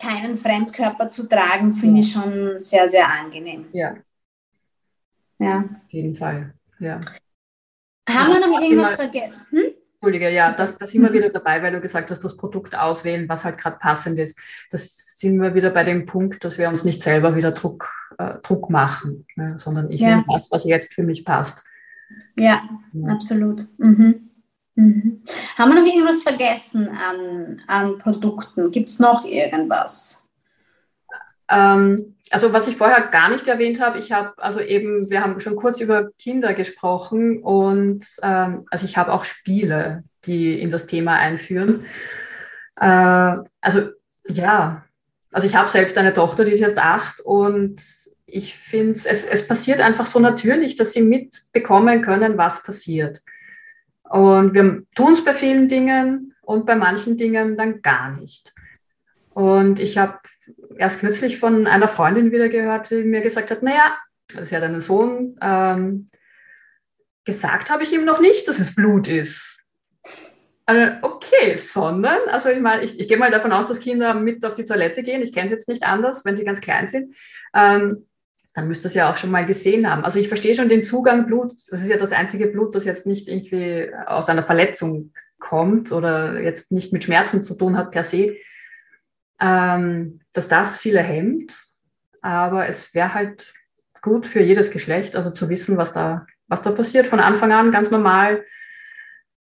[0.00, 3.66] keinen Fremdkörper zu tragen, finde ich schon sehr, sehr angenehm.
[3.72, 3.96] Ja.
[5.40, 5.58] Ja.
[5.58, 7.00] Auf jeden Fall, ja.
[8.08, 9.34] Haben wir noch irgendwas vergessen?
[9.50, 9.74] Hm?
[10.00, 13.44] Entschuldige, ja, das, das wir wieder dabei, weil du gesagt hast, das Produkt auswählen, was
[13.44, 14.38] halt gerade passend ist.
[14.70, 17.88] Das sind wir wieder bei dem Punkt, dass wir uns nicht selber wieder Druck,
[18.18, 20.10] äh, Druck machen, ne, sondern ich ja.
[20.10, 21.64] nehme das, was jetzt für mich passt.
[22.36, 22.62] Ja,
[22.92, 23.08] ja.
[23.08, 23.66] absolut.
[23.78, 24.30] Mhm.
[24.76, 25.22] Mhm.
[25.56, 28.70] Haben wir noch irgendwas vergessen an, an Produkten?
[28.70, 30.28] Gibt es noch irgendwas?
[31.50, 35.40] Ähm, also was ich vorher gar nicht erwähnt habe, ich habe also eben, wir haben
[35.40, 40.86] schon kurz über Kinder gesprochen und ähm, also ich habe auch Spiele, die in das
[40.86, 41.86] Thema einführen.
[42.76, 43.90] Äh, also
[44.28, 44.84] ja,
[45.30, 47.82] also ich habe selbst eine Tochter, die ist jetzt acht und
[48.26, 53.22] ich finde es, es passiert einfach so natürlich, dass sie mitbekommen können, was passiert.
[54.02, 58.54] Und wir tun es bei vielen Dingen und bei manchen Dingen dann gar nicht.
[59.30, 60.18] Und ich habe
[60.76, 63.96] erst kürzlich von einer Freundin wieder gehört, die mir gesagt hat, naja,
[64.40, 66.10] sie hat einen Sohn, ähm,
[67.24, 69.62] gesagt habe ich ihm noch nicht, dass es Blut ist.
[70.68, 74.44] Also, okay, sondern, also ich meine, ich, ich gehe mal davon aus, dass Kinder mit
[74.44, 75.22] auf die Toilette gehen.
[75.22, 77.14] Ich kenne es jetzt nicht anders, wenn sie ganz klein sind.
[77.54, 78.06] Ähm,
[78.54, 80.04] dann müsst ihr es ja auch schon mal gesehen haben.
[80.04, 81.52] Also ich verstehe schon den Zugang Blut.
[81.70, 86.40] Das ist ja das einzige Blut, das jetzt nicht irgendwie aus einer Verletzung kommt oder
[86.40, 88.36] jetzt nicht mit Schmerzen zu tun hat per se
[89.40, 91.56] ähm, dass das viele hemmt.
[92.20, 93.54] Aber es wäre halt
[94.02, 97.72] gut für jedes Geschlecht, also zu wissen, was da, was da passiert von Anfang an,
[97.72, 98.44] ganz normal.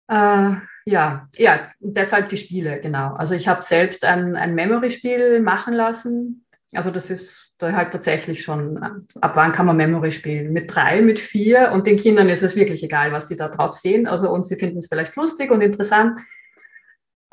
[0.09, 0.55] Äh,
[0.89, 3.14] ja, ja, deshalb die Spiele, genau.
[3.14, 6.45] Also ich habe selbst ein, ein Memory-Spiel machen lassen.
[6.72, 10.53] Also das ist da halt tatsächlich schon, ab wann kann man Memory spielen?
[10.53, 13.72] Mit drei, mit vier und den Kindern ist es wirklich egal, was sie da drauf
[13.72, 14.07] sehen.
[14.07, 16.20] Also und sie finden es vielleicht lustig und interessant.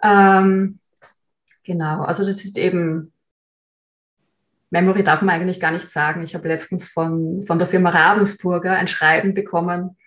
[0.02, 0.80] Ähm,
[1.66, 3.12] Genau, also das ist eben,
[4.70, 6.22] Memory darf man eigentlich gar nicht sagen.
[6.22, 9.98] Ich habe letztens von, von der Firma Ravensburger ein Schreiben bekommen,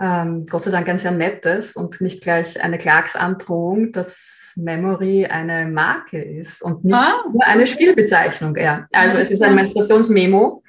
[0.00, 5.66] ähm, Gott sei Dank ein sehr nettes und nicht gleich eine Klagsandrohung, dass Memory eine
[5.66, 8.56] Marke ist und nicht ah, nur eine Spielbezeichnung.
[8.56, 8.88] Ja.
[8.92, 10.62] Also es ist ein Menstruationsmemo.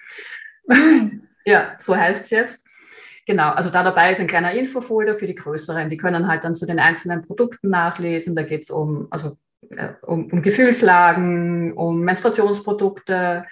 [1.46, 2.68] ja, so heißt es jetzt.
[3.26, 5.90] Genau, also da dabei ist ein kleiner Infofolder für die Größeren.
[5.90, 8.36] Die können halt dann zu den einzelnen Produkten nachlesen.
[8.36, 9.38] Da geht es um, also
[9.70, 13.46] äh, um, um, Gefühlslagen, um Menstruationsprodukte,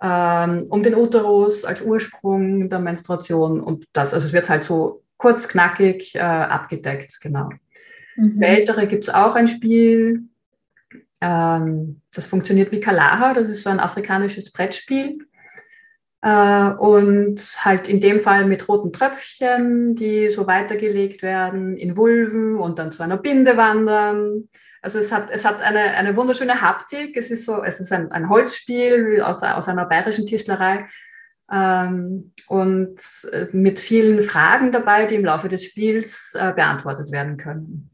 [0.00, 4.14] ähm, um den Uterus als Ursprung der Menstruation und das.
[4.14, 7.50] Also es wird halt so kurz, knackig äh, abgedeckt, genau.
[8.16, 8.38] Mhm.
[8.38, 10.28] Für Ältere gibt es auch ein Spiel,
[11.20, 15.18] ähm, das funktioniert wie Kalaha, das ist so ein afrikanisches Brettspiel.
[16.20, 22.56] Äh, und halt in dem Fall mit roten Tröpfchen, die so weitergelegt werden in Vulven
[22.56, 24.48] und dann zu einer Binde wandern.
[24.82, 27.16] Also es hat, es hat eine, eine wunderschöne Haptik.
[27.16, 30.86] Es ist so, es ist ein, ein Holzspiel aus, aus einer bayerischen Tischlerei.
[31.50, 32.98] Ähm, und
[33.32, 37.90] äh, mit vielen Fragen dabei, die im Laufe des Spiels äh, beantwortet werden können.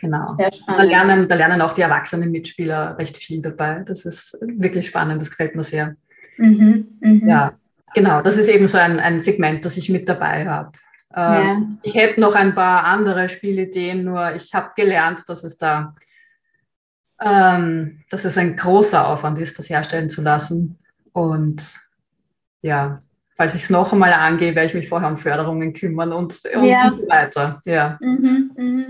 [0.00, 0.26] Genau.
[0.66, 3.84] Da lernen, da lernen auch die erwachsenen Mitspieler recht viel dabei.
[3.86, 5.94] Das ist wirklich spannend, das gefällt mir sehr.
[6.38, 7.28] Mhm, mh.
[7.28, 7.52] Ja,
[7.94, 8.20] genau.
[8.20, 10.72] Das ist eben so ein, ein Segment, das ich mit dabei habe.
[11.14, 11.52] Ja.
[11.52, 15.94] Ähm, ich hätte noch ein paar andere Spielideen, nur ich habe gelernt, dass es da,
[17.20, 20.78] ähm, dass es ein großer Aufwand ist, das herstellen zu lassen.
[21.12, 21.62] Und
[22.62, 22.98] ja,
[23.36, 26.64] falls ich es noch einmal angehe, werde ich mich vorher um Förderungen kümmern und, und,
[26.64, 26.88] ja.
[26.88, 27.60] und so weiter.
[27.64, 27.98] Ja.
[28.00, 28.84] Mhm, mh.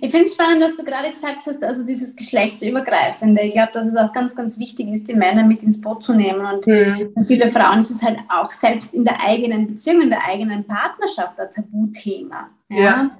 [0.00, 3.42] Ich finde es spannend, was du gerade gesagt hast, also dieses Geschlechtsübergreifende.
[3.42, 6.14] Ich glaube, dass es auch ganz, ganz wichtig ist, die Männer mit ins Boot zu
[6.14, 6.44] nehmen.
[6.44, 7.12] Und mhm.
[7.16, 10.66] für viele Frauen ist es halt auch selbst in der eigenen Beziehung, in der eigenen
[10.66, 12.50] Partnerschaft ein Tabuthema.
[12.68, 12.76] Ja.
[12.76, 13.10] ja.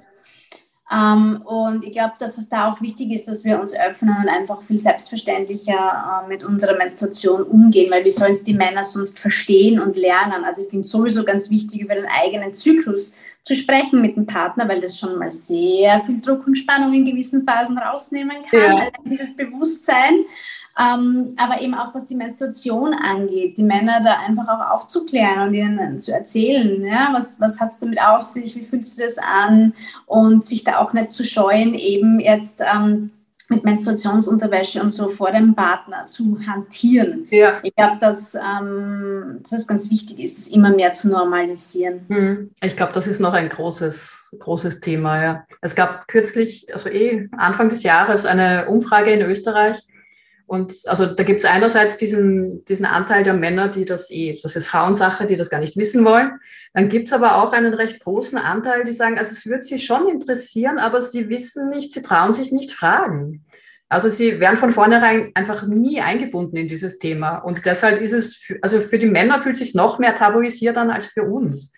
[0.91, 4.29] Ähm, und ich glaube, dass es da auch wichtig ist, dass wir uns öffnen und
[4.29, 9.19] einfach viel selbstverständlicher äh, mit unserer Menstruation umgehen, weil wie sollen es die Männer sonst
[9.19, 10.43] verstehen und lernen?
[10.45, 14.27] Also ich finde es sowieso ganz wichtig, über den eigenen Zyklus zu sprechen mit dem
[14.27, 18.77] Partner, weil das schon mal sehr viel Druck und Spannung in gewissen Phasen rausnehmen kann,
[18.77, 18.87] ja.
[19.05, 20.25] dieses Bewusstsein.
[20.77, 25.53] Ähm, aber eben auch was die Menstruation angeht, die Männer da einfach auch aufzuklären und
[25.53, 29.17] ihnen zu erzählen, ja, was, was hat es damit auf sich, wie fühlst du das
[29.17, 29.73] an
[30.05, 33.11] und sich da auch nicht zu scheuen, eben jetzt ähm,
[33.49, 37.27] mit Menstruationsunterwäsche und so vor dem Partner zu hantieren.
[37.29, 37.59] Ja.
[37.63, 42.05] Ich glaube, dass, ähm, dass es ganz wichtig ist, es immer mehr zu normalisieren.
[42.07, 42.51] Hm.
[42.61, 45.23] Ich glaube, das ist noch ein großes, großes Thema.
[45.23, 45.45] Ja.
[45.61, 49.77] Es gab kürzlich, also eh Anfang des Jahres, eine Umfrage in Österreich,
[50.47, 54.55] und also da gibt es einerseits diesen, diesen Anteil der Männer, die das eh, das
[54.55, 56.39] ist Frauensache, die das gar nicht wissen wollen.
[56.73, 59.79] Dann gibt es aber auch einen recht großen Anteil, die sagen, also es würde sie
[59.79, 63.43] schon interessieren, aber sie wissen nicht, sie trauen sich nicht fragen.
[63.89, 67.37] Also sie werden von vornherein einfach nie eingebunden in dieses Thema.
[67.37, 70.91] Und deshalb ist es, für, also für die Männer fühlt sich noch mehr tabuisiert an
[70.91, 71.73] als für uns.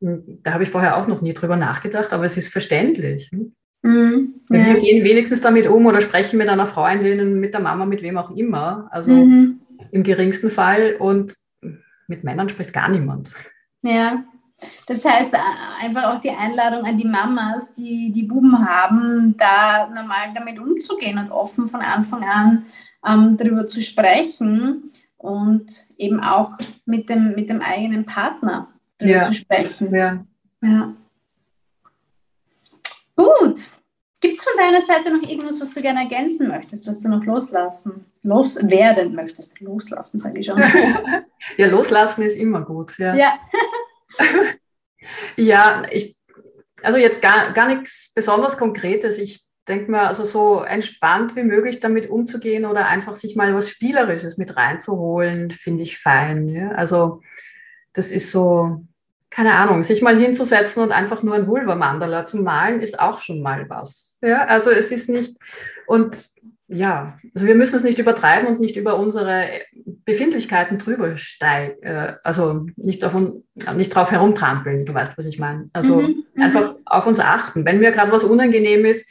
[0.00, 3.30] Da habe ich vorher auch noch nie drüber nachgedacht, aber es ist verständlich.
[3.32, 3.54] Hm?
[3.82, 4.66] Mhm, ja.
[4.66, 8.18] Wir gehen wenigstens damit um oder sprechen mit einer Freundin, mit der Mama, mit wem
[8.18, 8.88] auch immer.
[8.90, 9.60] Also mhm.
[9.90, 10.96] im geringsten Fall.
[10.98, 11.36] Und
[12.08, 13.32] mit Männern spricht gar niemand.
[13.82, 14.24] Ja,
[14.86, 15.34] das heißt
[15.80, 21.18] einfach auch die Einladung an die Mamas, die die Buben haben, da normal damit umzugehen
[21.18, 22.66] und offen von Anfang an
[23.06, 24.84] ähm, darüber zu sprechen
[25.16, 28.68] und eben auch mit dem, mit dem eigenen Partner
[28.98, 29.22] darüber ja.
[29.22, 29.94] zu sprechen.
[29.94, 30.18] Ja.
[30.62, 30.94] ja.
[33.20, 33.70] Gut.
[34.20, 37.24] Gibt es von deiner Seite noch irgendwas, was du gerne ergänzen möchtest, was du noch
[37.24, 39.58] loslassen, loswerden möchtest?
[39.60, 40.58] Loslassen, sage ich schon.
[41.56, 42.98] ja, loslassen ist immer gut.
[42.98, 43.40] Ja, ja.
[45.36, 46.18] ja ich,
[46.82, 49.16] also jetzt gar, gar nichts besonders Konkretes.
[49.16, 53.70] Ich denke mir, also so entspannt wie möglich damit umzugehen oder einfach sich mal was
[53.70, 56.48] Spielerisches mit reinzuholen, finde ich fein.
[56.48, 56.72] Ja?
[56.72, 57.22] Also
[57.94, 58.84] das ist so,
[59.30, 63.42] keine Ahnung, sich mal hinzusetzen und einfach nur ein Vulva-Mandala zu malen, ist auch schon
[63.42, 64.18] mal was.
[64.22, 65.36] Ja, also es ist nicht,
[65.86, 66.30] und
[66.72, 69.48] ja, also wir müssen es nicht übertreiben und nicht über unsere
[70.04, 73.16] Befindlichkeiten drüber steigen, äh, also nicht, auf,
[73.74, 75.68] nicht drauf herumtrampeln, du weißt, was ich meine.
[75.72, 76.42] Also mhm, mhm.
[76.42, 77.64] einfach auf uns achten.
[77.64, 79.08] Wenn mir gerade was unangenehm ist,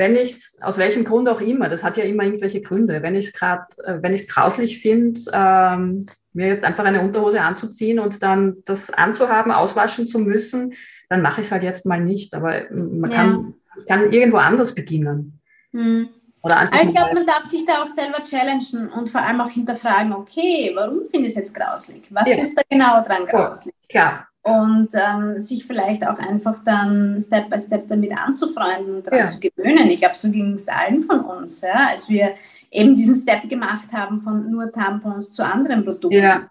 [0.00, 3.14] wenn ich es, aus welchem Grund auch immer, das hat ja immer irgendwelche Gründe, wenn
[3.14, 7.42] ich es gerade, äh, wenn ich es grauslich finde, ähm, mir jetzt einfach eine Unterhose
[7.42, 10.72] anzuziehen und dann das anzuhaben, auswaschen zu müssen,
[11.10, 12.32] dann mache ich es halt jetzt mal nicht.
[12.32, 13.16] Aber man ja.
[13.16, 13.54] kann,
[13.86, 15.38] kann irgendwo anders beginnen.
[15.72, 16.08] Hm.
[16.42, 20.72] Ich glaube, man darf sich da auch selber challengen und vor allem auch hinterfragen, okay,
[20.74, 22.04] warum finde ich es jetzt grauslich?
[22.08, 22.36] Was ja.
[22.36, 23.74] ist da genau dran grauslich?
[23.76, 24.29] Oh, klar.
[24.50, 29.24] Und ähm, sich vielleicht auch einfach dann Step by Step damit anzufreunden und daran ja.
[29.26, 29.90] zu gewöhnen.
[29.90, 32.34] Ich glaube, so ging es allen von uns, ja, als wir
[32.70, 36.18] eben diesen Step gemacht haben von nur Tampons zu anderen Produkten.
[36.18, 36.50] Ja.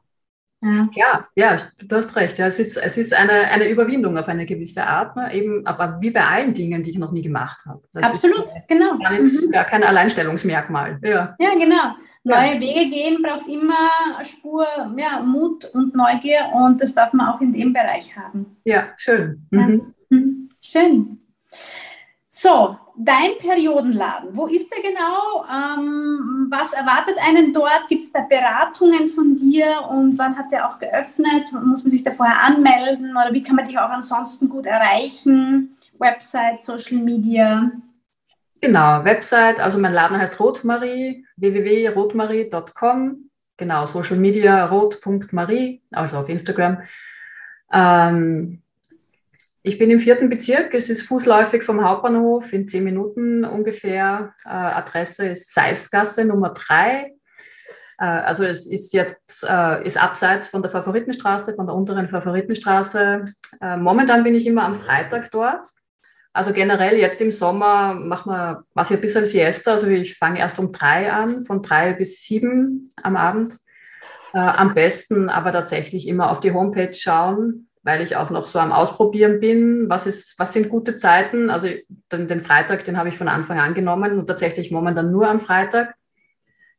[0.61, 0.89] Ja.
[0.93, 2.37] ja, ja, du hast recht.
[2.37, 5.33] Ja, es ist, es ist eine, eine Überwindung auf eine gewisse Art, ne?
[5.33, 7.81] eben, aber wie bei allen Dingen, die ich noch nie gemacht habe.
[7.93, 8.97] Das Absolut, ist, genau.
[8.97, 9.51] Gar, nicht, mhm.
[9.51, 10.99] gar kein Alleinstellungsmerkmal.
[11.01, 11.95] Ja, ja genau.
[12.23, 12.59] Neue ja.
[12.59, 14.65] Wege gehen braucht immer eine Spur
[14.97, 18.57] ja, Mut und Neugier und das darf man auch in dem Bereich haben.
[18.65, 19.47] Ja, schön.
[19.51, 19.93] Mhm.
[20.09, 20.49] Mhm.
[20.61, 21.19] Schön.
[22.27, 25.45] So, dein Periodenladen, wo ist der genau?
[25.51, 27.87] Ähm, was erwartet einen dort?
[27.89, 31.51] Gibt es da Beratungen von dir und wann hat der auch geöffnet?
[31.51, 35.75] Muss man sich da vorher anmelden oder wie kann man dich auch ansonsten gut erreichen?
[35.97, 37.71] Website, Social Media?
[38.61, 43.29] Genau, Website, also mein Laden heißt Rotmarie, www.rotmarie.com.
[43.55, 46.81] Genau, Social Media rot.marie, also auf Instagram.
[47.71, 48.61] Ähm,
[49.63, 50.73] ich bin im vierten Bezirk.
[50.73, 54.33] Es ist fußläufig vom Hauptbahnhof in zehn Minuten ungefähr.
[54.45, 57.13] Äh, Adresse ist Seisgasse Nummer drei.
[57.97, 63.25] Äh, also es ist jetzt äh, ist abseits von der Favoritenstraße, von der unteren Favoritenstraße.
[63.61, 65.67] Äh, momentan bin ich immer am Freitag dort.
[66.31, 69.73] Also generell jetzt im Sommer machen wir was ja ein bisschen Siesta.
[69.73, 73.57] Also ich fange erst um drei an, von drei bis sieben am Abend.
[74.33, 78.59] Äh, am besten aber tatsächlich immer auf die Homepage schauen weil ich auch noch so
[78.59, 81.49] am Ausprobieren bin, was, ist, was sind gute Zeiten.
[81.49, 81.67] Also
[82.11, 85.39] den, den Freitag, den habe ich von Anfang an genommen und tatsächlich momentan nur am
[85.39, 85.95] Freitag.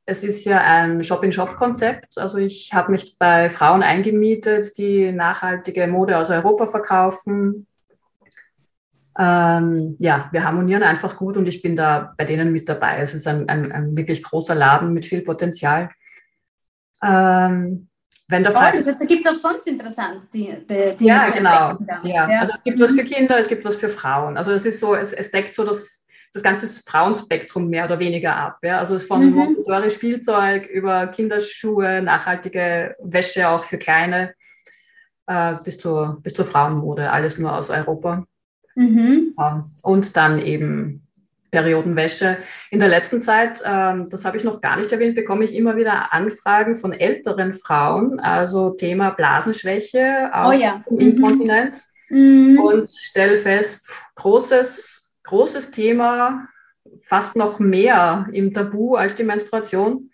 [0.04, 2.18] Es ist ja ein Shop-in-Shop-Konzept.
[2.18, 7.66] Also ich habe mich bei Frauen eingemietet, die nachhaltige Mode aus Europa verkaufen.
[9.22, 13.00] Ähm, ja, wir harmonieren einfach gut und ich bin da bei denen mit dabei.
[13.00, 15.90] Es ist ein, ein, ein wirklich großer Laden mit viel Potenzial.
[17.02, 17.88] Ähm,
[18.28, 18.52] wenn der.
[18.52, 21.76] Oh, das heißt, da gibt es auch sonst interessant die, die, die Ja, genau.
[22.02, 22.30] Ja.
[22.30, 22.40] ja.
[22.40, 22.82] Also es gibt mhm.
[22.82, 24.38] was für Kinder, es gibt was für Frauen.
[24.38, 26.02] Also es ist so, es, es deckt so das,
[26.32, 28.58] das ganze Frauenspektrum mehr oder weniger ab.
[28.62, 28.78] Ja?
[28.78, 29.34] Also es ist von mhm.
[29.34, 34.32] Montessori-Spielzeug über Kinderschuhe, nachhaltige Wäsche auch für Kleine
[35.26, 38.24] äh, bis, zur, bis zur Frauenmode, alles nur aus Europa.
[38.80, 39.34] Mhm.
[39.38, 41.02] Ähm, und dann eben
[41.50, 42.38] Periodenwäsche.
[42.70, 45.76] In der letzten Zeit, ähm, das habe ich noch gar nicht erwähnt, bekomme ich immer
[45.76, 50.82] wieder Anfragen von älteren Frauen, also Thema Blasenschwäche, auch oh ja.
[50.98, 51.92] Inkontinenz.
[52.08, 52.58] Mhm.
[52.58, 56.48] Und stelle fest, großes, großes Thema,
[57.02, 60.09] fast noch mehr im Tabu als die Menstruation.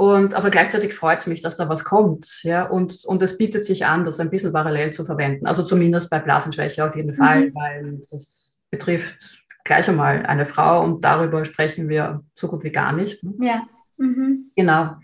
[0.00, 2.40] Und, aber gleichzeitig freut es mich, dass da was kommt.
[2.42, 2.64] Ja?
[2.64, 5.46] Und, und es bietet sich an, das ein bisschen parallel zu verwenden.
[5.46, 7.54] Also zumindest bei Blasenschwäche auf jeden Fall, mhm.
[7.54, 12.94] weil das betrifft gleich einmal eine Frau und darüber sprechen wir so gut wie gar
[12.94, 13.22] nicht.
[13.22, 13.34] Ne?
[13.40, 13.66] Ja.
[13.98, 14.50] Mhm.
[14.56, 14.96] Genau.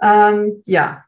[0.00, 1.04] Ähm, ja,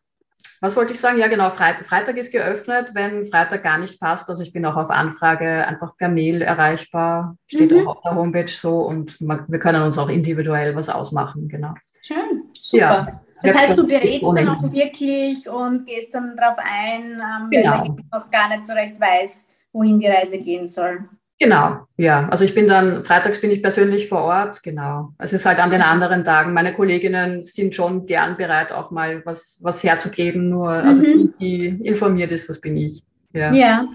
[0.61, 1.19] was wollte ich sagen?
[1.19, 4.29] Ja, genau, Freitag, Freitag ist geöffnet, wenn Freitag gar nicht passt.
[4.29, 7.89] Also ich bin auch auf Anfrage einfach per Mail erreichbar, steht mhm.
[7.89, 11.73] auch auf der Homepage so und man, wir können uns auch individuell was ausmachen, genau.
[12.03, 12.81] Schön, super.
[12.83, 13.21] Ja.
[13.43, 17.71] Das heißt, du berätst dann auch wirklich und gehst dann darauf ein, ähm, genau.
[17.71, 21.09] weil der noch gar nicht so recht weiß, wohin die Reise gehen soll.
[21.39, 22.29] Genau, ja.
[22.29, 25.15] Also ich bin dann, freitags bin ich persönlich vor Ort, genau.
[25.17, 26.53] Es ist halt an den anderen Tagen.
[26.53, 31.33] Meine Kolleginnen sind schon gern bereit, auch mal was, was herzugeben, nur also mhm.
[31.39, 33.03] die, die informiert ist, das bin ich.
[33.33, 33.53] Ja.
[33.53, 33.89] ja,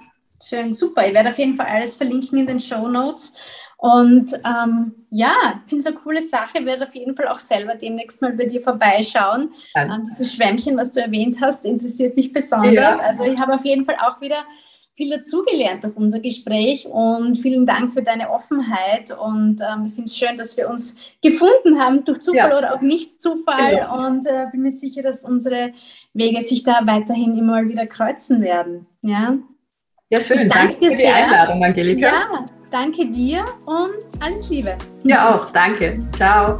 [0.43, 1.05] schön, super.
[1.07, 3.35] Ich werde auf jeden Fall alles verlinken in den Show Notes.
[3.77, 6.59] Und ähm, ja, finde es eine coole Sache.
[6.59, 9.53] Ich werde auf jeden Fall auch selber demnächst mal bei dir vorbeischauen.
[9.75, 12.97] Ähm, dieses Schwämmchen, was du erwähnt hast, interessiert mich besonders.
[12.97, 12.99] Ja.
[12.99, 14.43] Also ich habe auf jeden Fall auch wieder
[14.95, 19.11] viel dazugelernt durch unser Gespräch und vielen Dank für deine Offenheit.
[19.11, 22.57] Und ähm, ich finde es schön, dass wir uns gefunden haben, durch Zufall ja.
[22.57, 23.73] oder auch nicht Zufall.
[23.73, 23.93] Ja.
[23.93, 25.73] Und äh, bin mir sicher, dass unsere
[26.13, 28.85] Wege sich da weiterhin immer wieder kreuzen werden.
[29.01, 29.37] Ja,
[30.09, 30.37] ja schön.
[30.37, 31.15] Ich danke, danke dir für die sehr.
[31.15, 32.07] Einladung, Angelika.
[32.07, 32.45] Ja,
[32.75, 34.77] danke dir und alles Liebe.
[35.05, 35.49] Ja auch.
[35.51, 35.97] Danke.
[36.17, 36.59] Ciao.